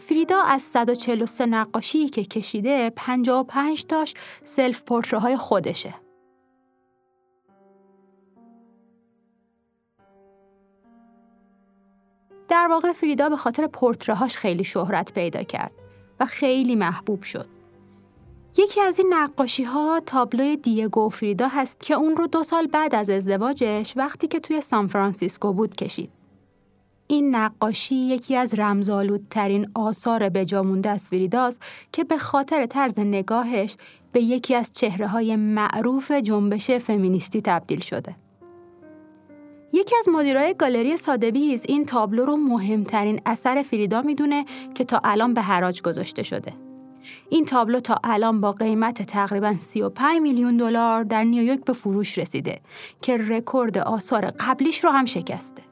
[0.10, 5.94] فریدا از 143 نقاشی که کشیده 55 تاش سلف پورتراهای خودشه.
[12.48, 15.72] در واقع فریدا به خاطر پورترهاش خیلی شهرت پیدا کرد.
[16.20, 17.48] و خیلی محبوب شد.
[18.58, 22.68] یکی از این نقاشی ها تابلوی دیگو و فریدا هست که اون رو دو سال
[22.68, 26.19] بعد از ازدواجش وقتی که توی سان فرانسیسکو بود کشید.
[27.12, 33.76] این نقاشی یکی از رمزالودترین آثار بجامونده از فریداست که به خاطر طرز نگاهش
[34.12, 38.16] به یکی از چهره های معروف جنبش فمینیستی تبدیل شده.
[39.74, 44.46] یکی از مدیرای گالری سادبیز این تابلو رو مهمترین اثر فریدا می‌دونه
[44.76, 46.54] که تا الان به حراج گذاشته شده.
[47.30, 52.62] این تابلو تا الان با قیمت تقریبا 35 میلیون دلار در نیویورک به فروش رسیده
[53.02, 55.69] که رکورد آثار قبلیش رو هم شکسته.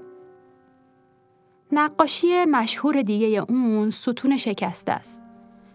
[1.71, 5.23] نقاشی مشهور دیگه اون ستون شکسته است.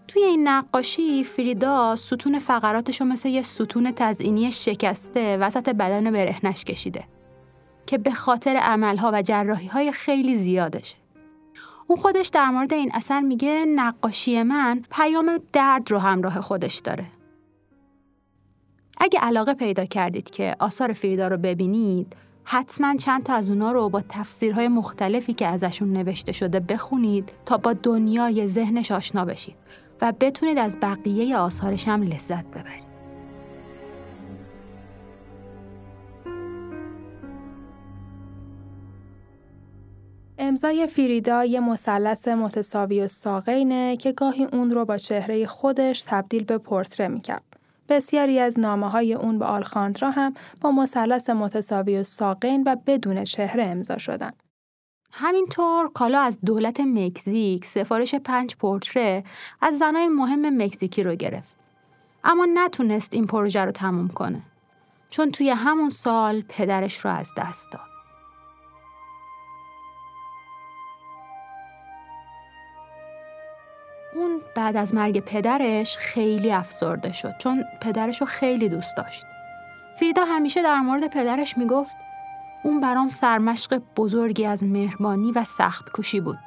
[0.08, 6.64] توی این نقاشی فریدا ستون فقراتش رو مثل یه ستون تزئینی شکسته وسط بدن برهنش
[6.64, 7.04] کشیده.
[7.86, 10.96] که به خاطر عملها و جراحی های خیلی زیادشه.
[11.86, 17.04] اون خودش در مورد این اثر میگه نقاشی من پیام درد رو همراه خودش داره.
[18.98, 23.88] اگه علاقه پیدا کردید که آثار فریدا رو ببینید، حتما چند تا از اونا رو
[23.88, 29.56] با تفسیرهای مختلفی که ازشون نوشته شده بخونید تا با دنیای ذهنش آشنا بشید
[30.00, 32.82] و بتونید از بقیه آثارش هم لذت ببرید.
[40.38, 46.44] امضای فریدا یه مثلث متساوی و ساقینه که گاهی اون رو با چهره خودش تبدیل
[46.44, 47.51] به پورتره می‌کرد.
[47.92, 53.24] بسیاری از نامه های اون به آلخاندرا هم با مثلث متساوی و ساقین و بدون
[53.24, 54.32] چهره امضا شدن.
[55.12, 59.24] همینطور کالا از دولت مکزیک سفارش پنج پورتره
[59.60, 61.58] از زنای مهم مکزیکی رو گرفت.
[62.24, 64.42] اما نتونست این پروژه رو تموم کنه.
[65.10, 67.91] چون توی همون سال پدرش رو از دست داد.
[74.14, 79.26] اون بعد از مرگ پدرش خیلی افسرده شد چون پدرش رو خیلی دوست داشت.
[79.96, 81.96] فریدا همیشه در مورد پدرش می‌گفت
[82.62, 86.38] اون برام سرمشق بزرگی از مهربانی و سخت کوشی بود.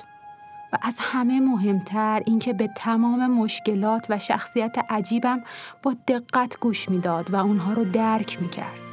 [0.74, 5.44] و از همه مهمتر اینکه به تمام مشکلات و شخصیت عجیبم
[5.84, 8.85] با دقت گوش می‌داد و اونها رو درک می‌کرد.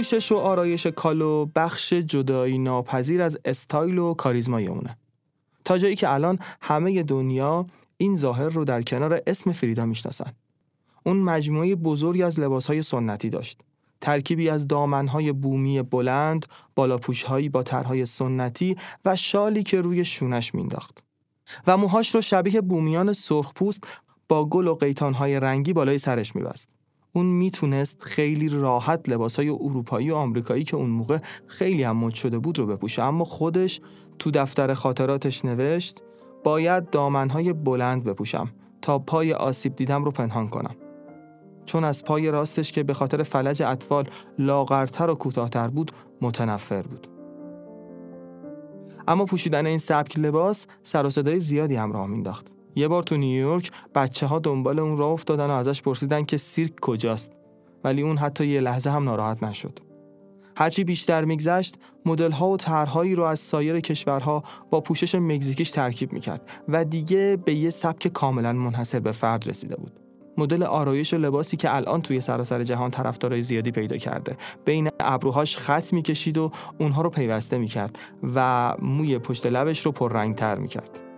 [0.00, 4.96] پوشش و آرایش کالو بخش جدایی ناپذیر از استایل و کاریزمای اونه.
[5.64, 10.32] تا جایی که الان همه دنیا این ظاهر رو در کنار اسم فریدا می‌شناسن.
[11.04, 13.60] اون مجموعه بزرگی از لباسهای سنتی داشت.
[14.00, 21.04] ترکیبی از دامنهای بومی بلند، بالاپوشهایی با طرحهای سنتی و شالی که روی شونش مینداخت.
[21.66, 23.84] و موهاش رو شبیه بومیان سرخپوست
[24.28, 26.79] با گل و قیتانهای رنگی بالای سرش میبست.
[27.12, 32.38] اون می‌تونست خیلی راحت لباسای اروپایی و آمریکایی که اون موقع خیلی هم مد شده
[32.38, 33.02] بود رو بپوشه.
[33.02, 33.80] اما خودش
[34.18, 36.02] تو دفتر خاطراتش نوشت
[36.44, 38.48] باید دامنهای بلند بپوشم
[38.82, 40.76] تا پای آسیب دیدم رو پنهان کنم.
[41.66, 44.08] چون از پای راستش که به خاطر فلج اطفال
[44.38, 47.08] لاغرتر و کوتاهتر بود متنفر بود.
[49.08, 53.70] اما پوشیدن این سبک لباس سر و صدای زیادی همراه مینداخت یه بار تو نیویورک
[53.94, 57.32] بچه ها دنبال اون راه افتادن و ازش پرسیدن که سیرک کجاست.
[57.84, 59.78] ولی اون حتی یه لحظه هم ناراحت نشد.
[60.56, 66.12] هرچی بیشتر میگذشت مدل ها و طرحهایی رو از سایر کشورها با پوشش مکزیکیش ترکیب
[66.12, 69.92] می‌کرد و دیگه به یه سبک کاملا منحصر به فرد رسیده بود.
[70.38, 74.36] مدل آرایش و لباسی که الان توی سراسر جهان طرفدارای زیادی پیدا کرده.
[74.64, 77.98] بین ابروهاش خط می‌کشید و اونها رو پیوسته می‌کرد
[78.34, 81.09] و موی پشت لبش رو پررنگتر می‌کرد.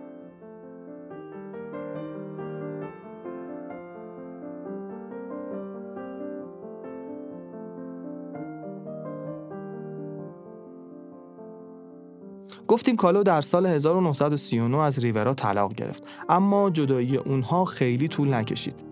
[12.73, 18.83] گفتیم کالو در سال 1939 از ریورا طلاق گرفت اما جدایی اونها خیلی طول نکشید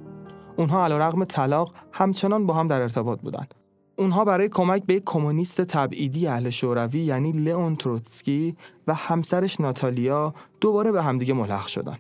[0.58, 3.54] اونها علیرغم طلاق همچنان با هم در ارتباط بودند
[3.96, 8.56] اونها برای کمک به یک کمونیست تبعیدی اهل شوروی یعنی لئون تروتسکی
[8.88, 11.98] و همسرش ناتالیا دوباره به همدیگه ملحق شدن.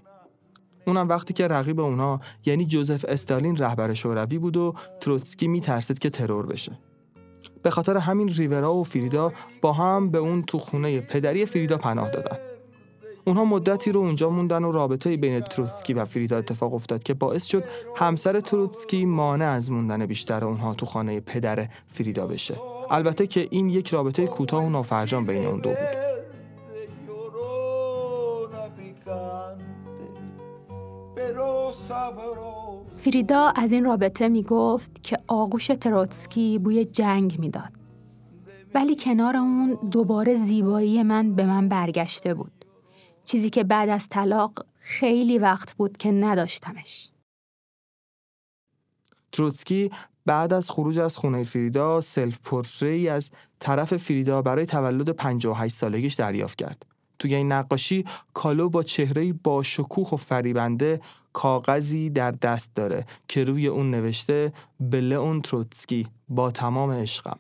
[0.87, 6.09] اونم وقتی که رقیب اونها یعنی جوزف استالین رهبر شوروی بود و تروتسکی میترسید که
[6.09, 6.79] ترور بشه.
[7.63, 12.09] به خاطر همین ریورا و فریدا با هم به اون تو خونه پدری فریدا پناه
[12.09, 12.37] دادن.
[13.25, 17.45] اونها مدتی رو اونجا موندن و رابطه بین تروتسکی و فریدا اتفاق افتاد که باعث
[17.45, 17.63] شد
[17.95, 22.55] همسر تروتسکی مانع از موندن بیشتر اونها تو خانه پدر فریدا بشه.
[22.89, 26.11] البته که این یک رابطه کوتاه و نافرجام بین اون دو بود.
[33.01, 37.71] فریدا از این رابطه می گفت که آغوش تروتسکی بوی جنگ می‌داد.
[38.73, 42.65] ولی کنار اون دوباره زیبایی من به من برگشته بود.
[43.23, 47.09] چیزی که بعد از طلاق خیلی وقت بود که نداشتمش.
[49.31, 49.91] تروتسکی
[50.25, 55.75] بعد از خروج از خونه فریدا self portrait ی از طرف فریدا برای تولد 58
[55.75, 56.90] سالگیش دریافت کرد.
[57.21, 61.01] توی این نقاشی کالو با چهره با شکوه و فریبنده
[61.33, 67.39] کاغذی در دست داره که روی اون نوشته بله اون تروتسکی با تمام عشقم.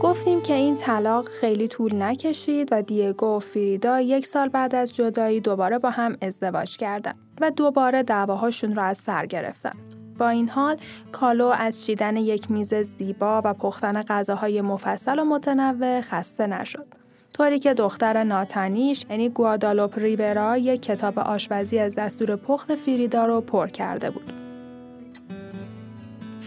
[0.00, 4.94] گفتیم که این طلاق خیلی طول نکشید و دیگو و فریدا یک سال بعد از
[4.94, 9.72] جدایی دوباره با هم ازدواج کردند و دوباره دعواهاشون را از سر گرفتن.
[10.18, 10.76] با این حال
[11.12, 16.86] کالو از چیدن یک میز زیبا و پختن غذاهای مفصل و متنوع خسته نشد.
[17.32, 23.40] طوری که دختر ناتنیش یعنی گوادالوپ ریورا یک کتاب آشپزی از دستور پخت فریدا رو
[23.40, 24.39] پر کرده بود.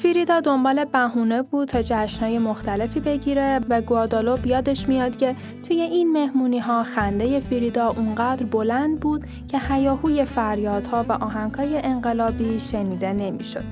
[0.03, 5.35] فریدا دنبال بهونه بود تا جشنهای مختلفی بگیره و گوادالو بیادش میاد که
[5.67, 12.59] توی این مهمونی ها خنده فریدا اونقدر بلند بود که هیاهوی فریادها و آهنگهای انقلابی
[12.59, 13.63] شنیده نمی‌شد.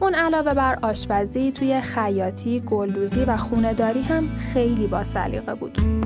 [0.00, 6.01] اون علاوه بر آشپزی توی خیاطی، گلدوزی و خونداری هم خیلی با سلیقه بود.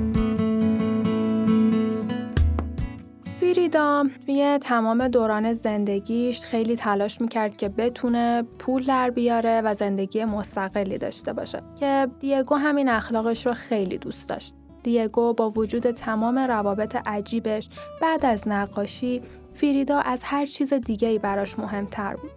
[3.53, 10.25] فریدا توی تمام دوران زندگیش خیلی تلاش می‌کرد که بتونه پول در بیاره و زندگی
[10.25, 14.53] مستقلی داشته باشه که دیگو همین اخلاقش رو خیلی دوست داشت.
[14.83, 17.69] دیگو با وجود تمام روابط عجیبش
[18.01, 19.21] بعد از نقاشی
[19.53, 22.31] فریدا از هر چیز دیگه ای براش مهمتر بود.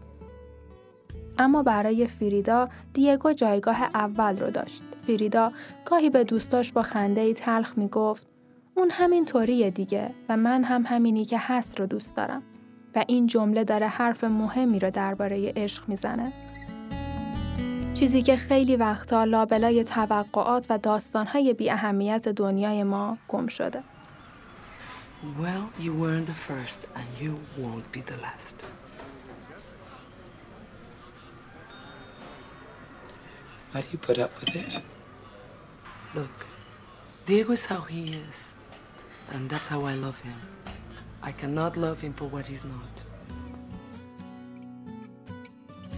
[1.39, 4.83] اما برای فریدا دیگو جایگاه اول رو داشت.
[5.07, 5.53] فریدا
[5.85, 8.30] گاهی به دوستاش با خنده ای تلخ می‌گفت
[8.81, 12.43] اون همین طوریه دیگه و من هم همینی که هست رو دوست دارم
[12.95, 16.33] و این جمله داره حرف مهمی رو درباره عشق می‌زنه.
[17.95, 23.83] چیزی که خیلی وقتا لابلای توقعات و داستانهای بی اهمیت دنیای ما گم شده.
[25.41, 27.33] Well, you weren't the first and you
[27.63, 28.57] won't be the last.
[33.73, 34.73] Why do you put up with it?
[36.15, 36.47] Look,
[37.27, 38.60] Diego is how he is.
[39.35, 40.39] And that's how I love him.
[41.23, 42.95] I cannot love him for what he's not.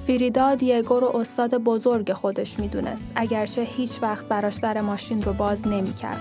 [0.07, 5.67] فریدا دیگو رو استاد بزرگ خودش می‌دونست اگرچه هیچ وقت براش در ماشین رو باز
[5.69, 6.21] نمی‌کرد.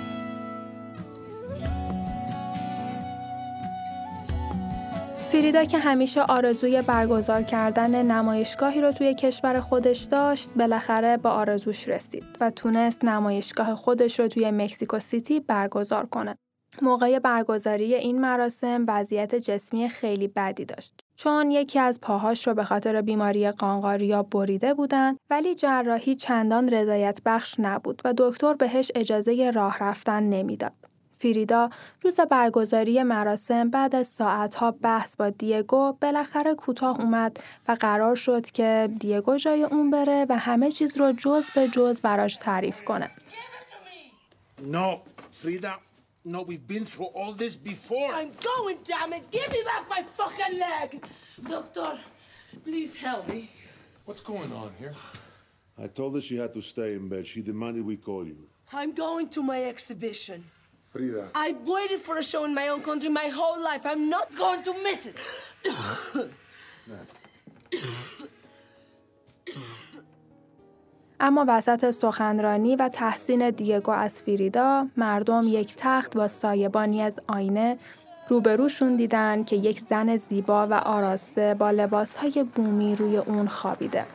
[5.32, 11.88] فریدا که همیشه آرزوی برگزار کردن نمایشگاهی رو توی کشور خودش داشت بالاخره به آرزوش
[11.88, 16.38] رسید و تونست نمایشگاه خودش رو توی مکزیکو سیتی برگزار کنه.
[16.82, 22.64] موقع برگزاری این مراسم وضعیت جسمی خیلی بدی داشت چون یکی از پاهاش رو به
[22.64, 29.52] خاطر بیماری قانقاریا بریده بودن ولی جراحی چندان رضایت بخش نبود و دکتر بهش اجازه
[29.52, 30.72] راه رفتن نمی‌داد.
[31.20, 31.70] فریدا
[32.02, 37.38] روز برگزاری مراسم بعد از ساعتها بحث با دیگو بالاخره کوتاه اومد
[37.68, 42.02] و قرار شد که دیگو جای اون بره و همه چیز رو جز به جز
[42.02, 43.12] براش تعریف کنه.
[44.72, 44.88] No,
[45.32, 45.91] Frida.
[46.24, 48.14] No, we've been through all this before.
[48.14, 49.32] I'm going, damn it!
[49.32, 51.04] Give me back my fucking leg!
[51.48, 51.98] Doctor,
[52.64, 53.50] please help me.
[54.06, 54.94] What's going on here?
[55.82, 57.26] I told her she had to stay in bed.
[57.26, 58.38] She demanded we call you.
[58.72, 60.44] I'm going to my exhibition.
[60.86, 61.30] Frida.
[61.34, 63.86] I've waited for a show in my own country my whole life.
[63.86, 66.30] I'm not going to miss it.
[71.24, 77.78] اما وسط سخنرانی و تحسین دیگو از فریدا مردم یک تخت با سایبانی از آینه
[78.28, 84.06] روبروشون دیدن که یک زن زیبا و آراسته با لباسهای بومی روی اون خوابیده.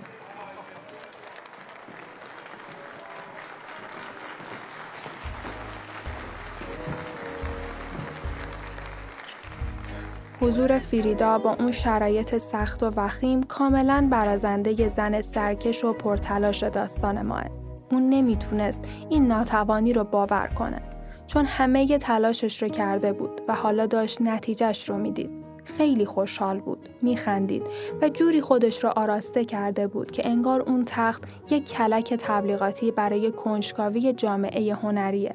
[10.40, 17.26] حضور فریدا با اون شرایط سخت و وخیم کاملا برازنده زن سرکش و پرتلاش داستان
[17.26, 17.44] ماه.
[17.90, 20.82] اون نمی‌تونست این ناتوانی رو باور کنه
[21.26, 25.30] چون همه تلاشش رو کرده بود و حالا داشت نتیجهش رو می‌دید.
[25.64, 27.62] خیلی خوشحال بود، میخندید
[28.02, 33.30] و جوری خودش رو آراسته کرده بود که انگار اون تخت یک کلک تبلیغاتی برای
[33.30, 35.34] کنجکاوی جامعه هنریه.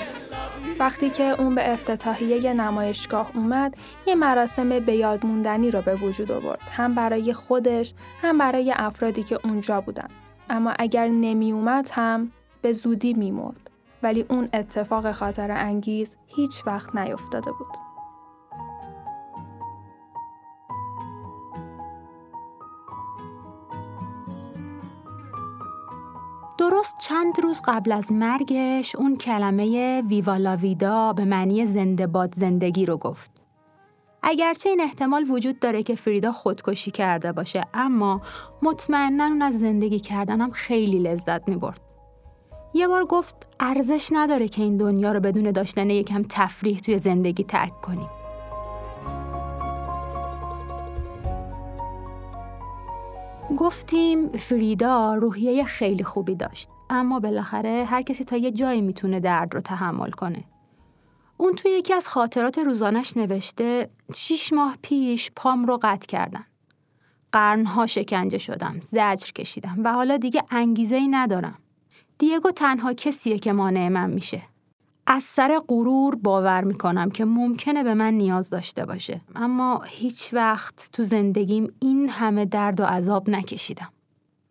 [0.81, 3.75] وقتی که اون به افتتاحیه نمایشگاه اومد
[4.07, 6.61] یه مراسم به یاد موندنی رو به وجود آورد.
[6.71, 10.07] هم برای خودش هم برای افرادی که اونجا بودن.
[10.49, 12.31] اما اگر نمی اومد هم
[12.61, 13.69] به زودی میمرد
[14.03, 17.90] ولی اون اتفاق خاطر انگیز هیچ وقت نیفتاده بود.
[26.57, 32.85] درست چند روز قبل از مرگش اون کلمه ویوالا ویدا به معنی زنده باد زندگی
[32.85, 33.31] رو گفت.
[34.23, 38.21] اگرچه این احتمال وجود داره که فریدا خودکشی کرده باشه اما
[38.61, 41.81] مطمئنا اون از زندگی کردنم خیلی لذت می برد.
[42.73, 47.43] یه بار گفت ارزش نداره که این دنیا رو بدون داشتن یکم تفریح توی زندگی
[47.43, 48.20] ترک کنیم.
[53.57, 56.69] گفتیم فریدا روحیه خیلی خوبی داشت.
[56.89, 60.43] اما بالاخره هر کسی تا یه جایی می‌تونه درد رو تحمل کنه.
[61.37, 66.45] اون توی یکی از خاطرات روزانش نوشته شیش ماه پیش پام رو قطع کردن.
[67.31, 71.57] قرنها شکنجه شدم زجر کشیدم و حالا دیگه انگیزه ای ندارم.
[72.17, 74.41] دیگو تنها کسیه که مانع من میشه.
[75.07, 80.89] از سر غرور باور می‌کنم که ممکنه به من نیاز داشته باشه اما هیچ وقت
[80.93, 83.89] تو زندگیم این همه درد و عذاب نکشیدم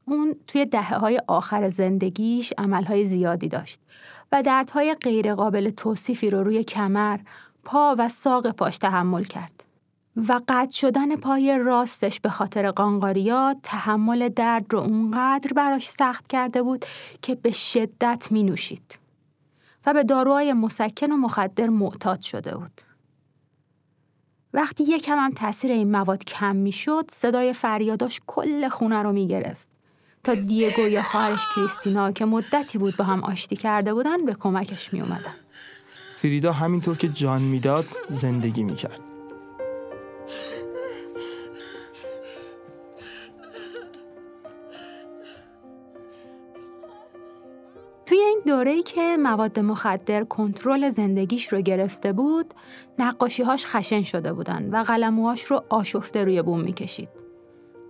[0.04, 3.80] اون توی دهه های آخر زندگیش عملهای زیادی داشت
[4.32, 7.18] و دردهای غیرقابل توصیفی رو روی کمر،
[7.64, 9.64] پا و ساق پاش تحمل کرد.
[10.28, 16.62] و قطع شدن پای راستش به خاطر قانقاریا تحمل درد رو اونقدر براش سخت کرده
[16.62, 16.84] بود
[17.22, 18.99] که به شدت می نوشید.
[19.86, 22.80] و به داروهای مسکن و مخدر معتاد شده بود.
[24.52, 29.68] وقتی یکم هم تاثیر این مواد کم می‌شد صدای فریاداش کل خونه رو می‌گرفت
[30.24, 34.92] تا دیگو یا خواهرش کریستینا که مدتی بود با هم آشتی کرده بودن به کمکش
[34.92, 35.34] می اومدن.
[36.16, 39.00] فریدا همینطور که جان می‌داد زندگی می‌کرد
[48.10, 52.54] توی این دوره‌ای که مواد مخدر کنترل زندگیش رو گرفته بود،
[52.98, 57.08] نقاشیهاش خشن شده بودن و قلموهاش رو آشفته روی بوم می‌کشید.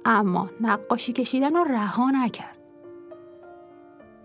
[0.05, 2.59] اما نقاشی کشیدن رو رها نکرد.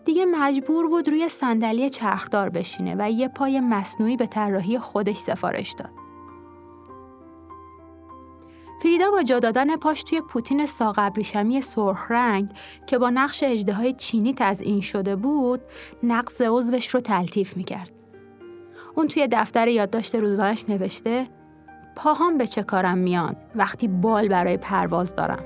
[0.05, 5.71] دیگه مجبور بود روی صندلی چرخدار بشینه و یه پای مصنوعی به طراحی خودش سفارش
[5.71, 6.04] داد.
[8.81, 12.49] فریدا با جا دادن پاش توی پوتین ساق ابریشمی سرخ رنگ
[12.87, 15.61] که با نقش های چینی تزئین شده بود
[16.03, 17.91] نقص عضوش رو تلطیف می‌کرد.
[18.95, 21.27] اون توی دفتر یادداشت روزانش نوشته
[21.95, 25.43] پاهام به چه کارم میان وقتی بال برای پرواز دارم.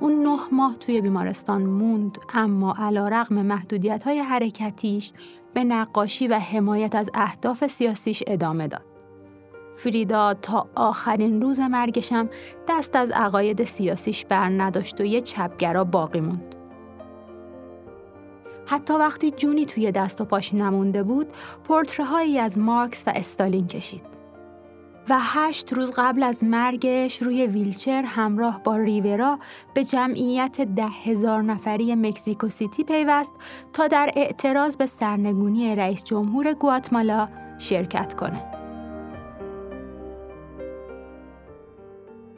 [0.00, 5.12] اون نه ماه توی بیمارستان موند اما علا رقم محدودیت های حرکتیش
[5.56, 8.84] به نقاشی و حمایت از اهداف سیاسیش ادامه داد.
[9.76, 12.28] فریدا تا آخرین روز مرگشم
[12.68, 16.54] دست از عقاید سیاسیش بر نداشت و یه چپگرا باقی موند.
[18.66, 21.26] حتی وقتی جونی توی دست و پاش نمونده بود،
[21.64, 24.15] پورترهایی از مارکس و استالین کشید.
[25.08, 29.38] و هشت روز قبل از مرگش روی ویلچر همراه با ریورا
[29.74, 33.32] به جمعیت ده هزار نفری مکزیکو سیتی پیوست
[33.72, 37.28] تا در اعتراض به سرنگونی رئیس جمهور گواتمالا
[37.58, 38.44] شرکت کنه.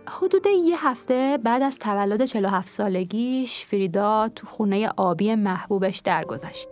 [0.09, 6.69] حدود یه هفته بعد از تولد 47 سالگیش فریدا تو خونه آبی محبوبش درگذشت.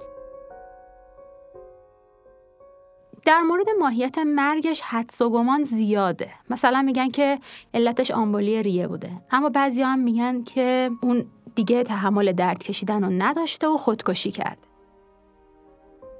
[3.27, 6.31] در مورد ماهیت مرگش حدس و گمان زیاده.
[6.51, 7.39] مثلا میگن که
[7.75, 9.11] علتش آمبولی ریه بوده.
[9.31, 11.25] اما بعضی هم میگن که اون
[11.55, 14.59] دیگه تحمل درد کشیدن رو نداشته و خودکشی کرد.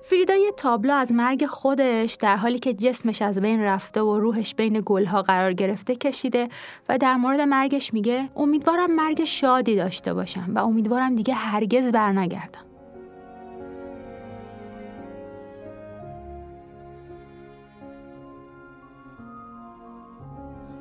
[0.03, 4.55] فریدا یه تابلو از مرگ خودش در حالی که جسمش از بین رفته و روحش
[4.55, 6.49] بین گلها قرار گرفته کشیده
[6.89, 12.66] و در مورد مرگش میگه امیدوارم مرگ شادی داشته باشم و امیدوارم دیگه هرگز برنگردم.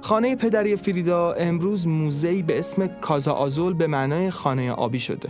[0.05, 5.29] خانه پدری فریدا امروز موزه‌ای به اسم کازا آزول به معنای خانه آبی شده.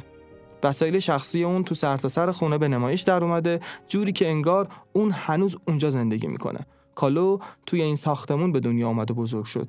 [0.64, 5.12] وسایل شخصی اون تو سرتاسر سر خونه به نمایش در اومده جوری که انگار اون
[5.12, 6.60] هنوز اونجا زندگی می‌کنه.
[6.96, 9.68] کالو توی این ساختمون به دنیا آمد و بزرگ شد.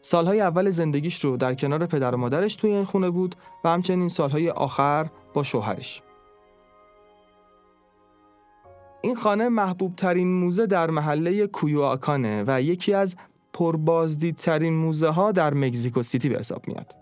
[0.00, 4.08] سالهای اول زندگیش رو در کنار پدر و مادرش توی این خونه بود و همچنین
[4.08, 6.02] سالهای آخر با شوهرش.
[9.02, 13.16] این خانه محبوب ترین موزه در محله کویواکانه و یکی از
[13.56, 16.96] پربازدیدترین موزه ها در مکزیکو سیتی به حساب میاد.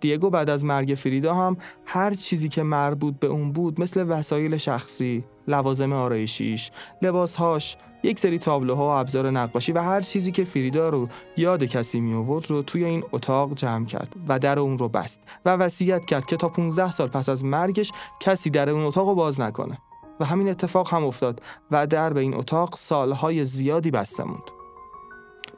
[0.00, 4.56] دیگو بعد از مرگ فریدا هم هر چیزی که مربوط به اون بود مثل وسایل
[4.56, 6.70] شخصی، لوازم آرایشیش،
[7.02, 12.00] لباسهاش، یک سری تابلوها و ابزار نقاشی و هر چیزی که فریدا رو یاد کسی
[12.00, 16.04] می آورد رو توی این اتاق جمع کرد و در اون رو بست و وصیت
[16.04, 19.78] کرد که تا 15 سال پس از مرگش کسی در اون اتاق رو باز نکنه
[20.20, 24.55] و همین اتفاق هم افتاد و در به این اتاق سالهای زیادی بسته موند.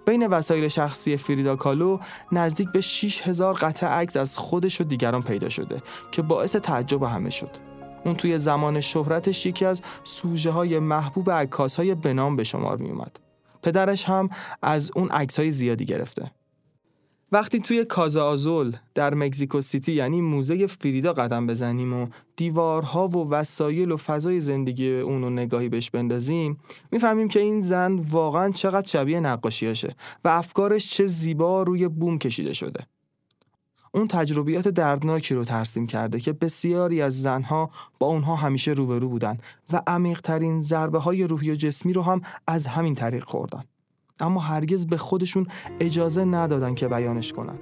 [0.08, 1.98] بین وسایل شخصی فریدا کالو
[2.32, 7.30] نزدیک به 6000 قطعه عکس از خودش و دیگران پیدا شده که باعث تعجب همه
[7.30, 7.50] شد.
[8.04, 12.90] اون توی زمان شهرتش یکی از سوژه های محبوب عکاس های بنام به شمار می
[12.90, 13.20] اومد.
[13.62, 14.28] پدرش هم
[14.62, 16.30] از اون عکس های زیادی گرفته.
[17.32, 22.06] وقتی توی کازازول در مکزیکو سیتی یعنی موزه فریدا قدم بزنیم و
[22.36, 26.60] دیوارها و وسایل و فضای زندگی اون رو نگاهی بهش بندازیم
[26.92, 32.52] می‌فهمیم که این زن واقعا چقدر شبیه نقاشیاشه و افکارش چه زیبا روی بوم کشیده
[32.52, 32.86] شده.
[33.92, 39.38] اون تجربیات دردناکی رو ترسیم کرده که بسیاری از زنها با اونها همیشه روبرو بودن
[39.72, 43.64] و عمیقترین ضربه های روحی و جسمی رو هم از همین طریق خوردن.
[44.20, 45.46] اما هرگز به خودشون
[45.80, 47.58] اجازه ندادن که بیانش کنن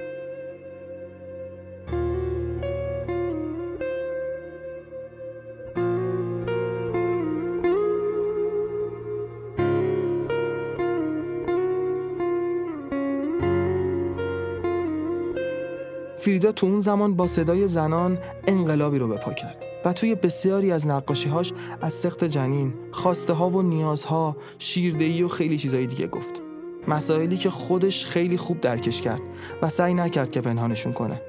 [16.19, 20.87] فریدا تو اون زمان با صدای زنان انقلابی رو بپا کرد و توی بسیاری از
[20.87, 26.46] نقاشیهاش از سخت جنین، خواسته ها و نیازها، شیردهی و خیلی چیزایی دیگه گفت.
[26.89, 29.21] مسائلی که خودش خیلی خوب درکش کرد
[29.63, 31.21] و سعی نکرد که پنهانشون کنه.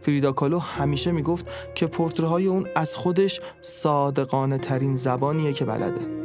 [0.00, 6.20] فریدا کالو همیشه می‌گفت که پورترهای اون از خودش صادقانه ترین زبانیه که بلده.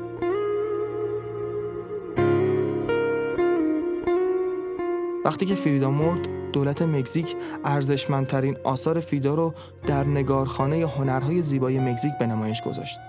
[5.25, 9.53] وقتی که فریدا مرد دولت مکزیک ارزشمندترین آثار فریدا رو
[9.87, 12.99] در نگارخانه هنرهای زیبای مکزیک به نمایش گذاشت.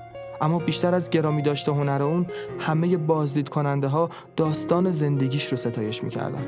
[0.41, 2.27] اما بیشتر از گرامی داشته هنر اون
[2.59, 6.45] همه بازدید کننده ها داستان زندگیش رو ستایش می‌کردن.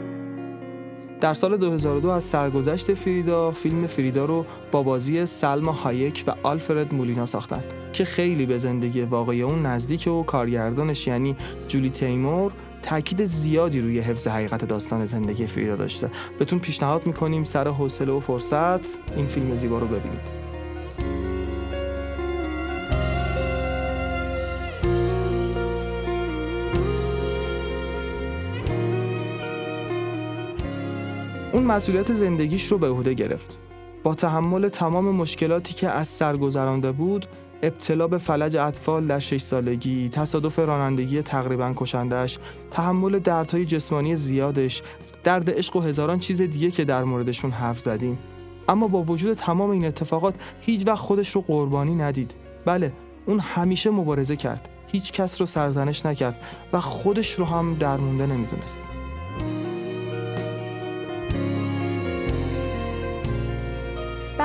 [1.20, 6.94] در سال 2002 از سرگذشت فریدا فیلم فریدا رو با بازی سلما هایک و آلفرد
[6.94, 11.36] مولینا ساختن که خیلی به زندگی واقعی اون نزدیک و کارگردانش یعنی
[11.68, 12.52] جولی تیمور
[12.82, 16.10] تاکید زیادی روی حفظ حقیقت داستان زندگی فریدا داشته.
[16.38, 18.80] بهتون پیشنهاد می‌کنیم سر حوصله و فرصت
[19.16, 20.47] این فیلم زیبا رو ببینید.
[31.68, 33.58] مسئولیت زندگیش رو به عهده گرفت.
[34.02, 37.26] با تحمل تمام مشکلاتی که از سر گذرانده بود،
[37.62, 42.38] ابتلا به فلج اطفال در 6 سالگی، تصادف رانندگی تقریبا کشندش،
[42.70, 44.82] تحمل دردهای جسمانی زیادش،
[45.24, 48.18] درد عشق و هزاران چیز دیگه که در موردشون حرف زدیم.
[48.68, 52.34] اما با وجود تمام این اتفاقات هیچ وقت خودش رو قربانی ندید.
[52.64, 52.92] بله،
[53.26, 54.68] اون همیشه مبارزه کرد.
[54.86, 56.36] هیچ کس رو سرزنش نکرد
[56.72, 58.78] و خودش رو هم درمونده نمی‌دونست.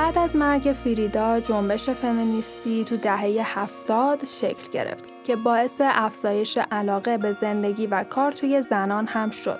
[0.04, 7.18] بعد از مرگ فریدا جنبش فمینیستی تو دهه هفتاد شکل گرفت که باعث افزایش علاقه
[7.18, 9.58] به زندگی و کار توی زنان هم شد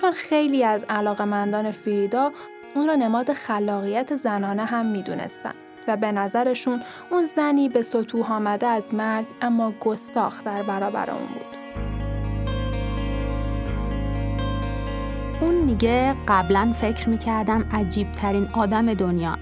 [0.00, 2.32] چون خیلی از علاقمندان فریدا
[2.74, 5.54] اون رو نماد خلاقیت زنانه هم می‌دونستن
[5.88, 11.26] و به نظرشون اون زنی به سطوح آمده از مرگ اما گستاخ در برابر اون
[11.26, 11.56] بود.
[15.40, 19.38] اون میگه قبلا فکر می‌کردم عجیب ترین آدم دنیا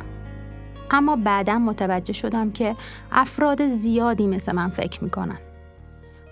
[0.95, 2.77] اما بعدا متوجه شدم که
[3.13, 5.39] افراد زیادی مثل من فکر می‌کنن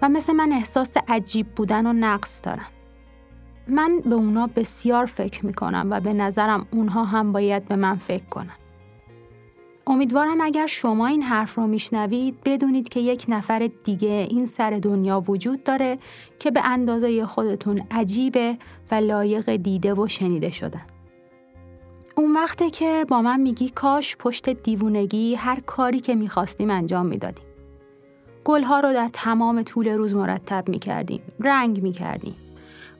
[0.03, 2.67] و مثل من احساس عجیب بودن و نقص دارن.
[3.69, 8.25] من به اونا بسیار فکر می‌کنم و به نظرم اونها هم باید به من فکر
[8.25, 8.57] کنن.
[9.87, 15.21] امیدوارم اگر شما این حرف رو میشنوید بدونید که یک نفر دیگه این سر دنیا
[15.21, 15.99] وجود داره
[16.39, 18.59] که به اندازه خودتون عجیبه
[18.91, 20.83] و لایق دیده و شنیده شدن.
[22.17, 27.45] اون وقته که با من میگی کاش پشت دیوونگی هر کاری که می‌خواستیم انجام می‌دادیم.
[28.45, 32.35] گلها رو در تمام طول روز مرتب می‌کردیم، رنگ می‌کردیم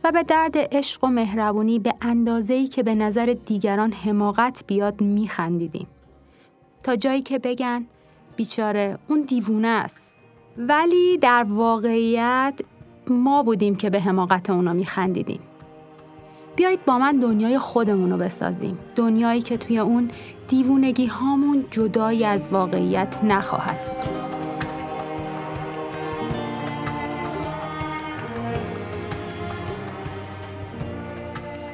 [0.05, 5.87] و به درد عشق و مهربونی به اندازه‌ای که به نظر دیگران حماقت بیاد میخندیدیم.
[6.83, 7.87] تا جایی که بگن
[8.37, 10.17] بیچاره اون دیوونه است.
[10.59, 12.61] ولی در واقعیت
[13.09, 15.41] ما بودیم که به حماقت اونا میخندیدیم.
[16.57, 20.11] بیایید با من دنیای خودمون رو بسازیم دنیایی که توی اون
[20.49, 23.79] دیوونگی هامون جدایی از واقعیت نخواهد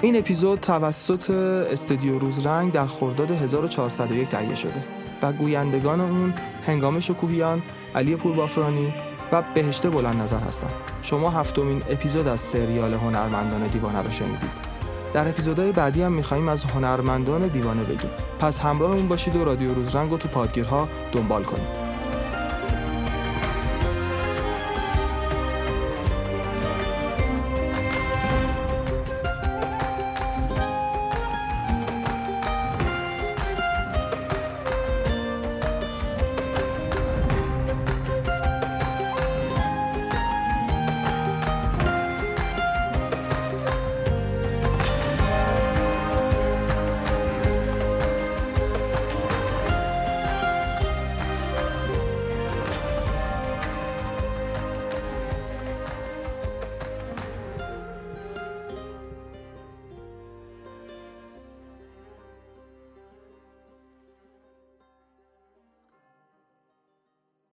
[0.01, 4.85] این اپیزود توسط استودیو روزرنگ در خرداد 1401 تهیه شده
[5.23, 6.35] و گویندگان اون
[6.67, 7.63] هنگام شکوهیان،
[7.95, 8.95] علی پوربافرانی
[9.33, 10.73] و بهشت بلند نظر هستند.
[11.03, 14.68] شما هفتمین اپیزود از سریال هنرمندان دیوانه رو شنیدید.
[15.15, 18.11] در اپیزودهای بعدی هم میخواییم از هنرمندان دیوانه بگیم.
[18.39, 21.88] پس همراه اون باشید و رادیو روزرنگ رو تو پادگیرها دنبال کنید.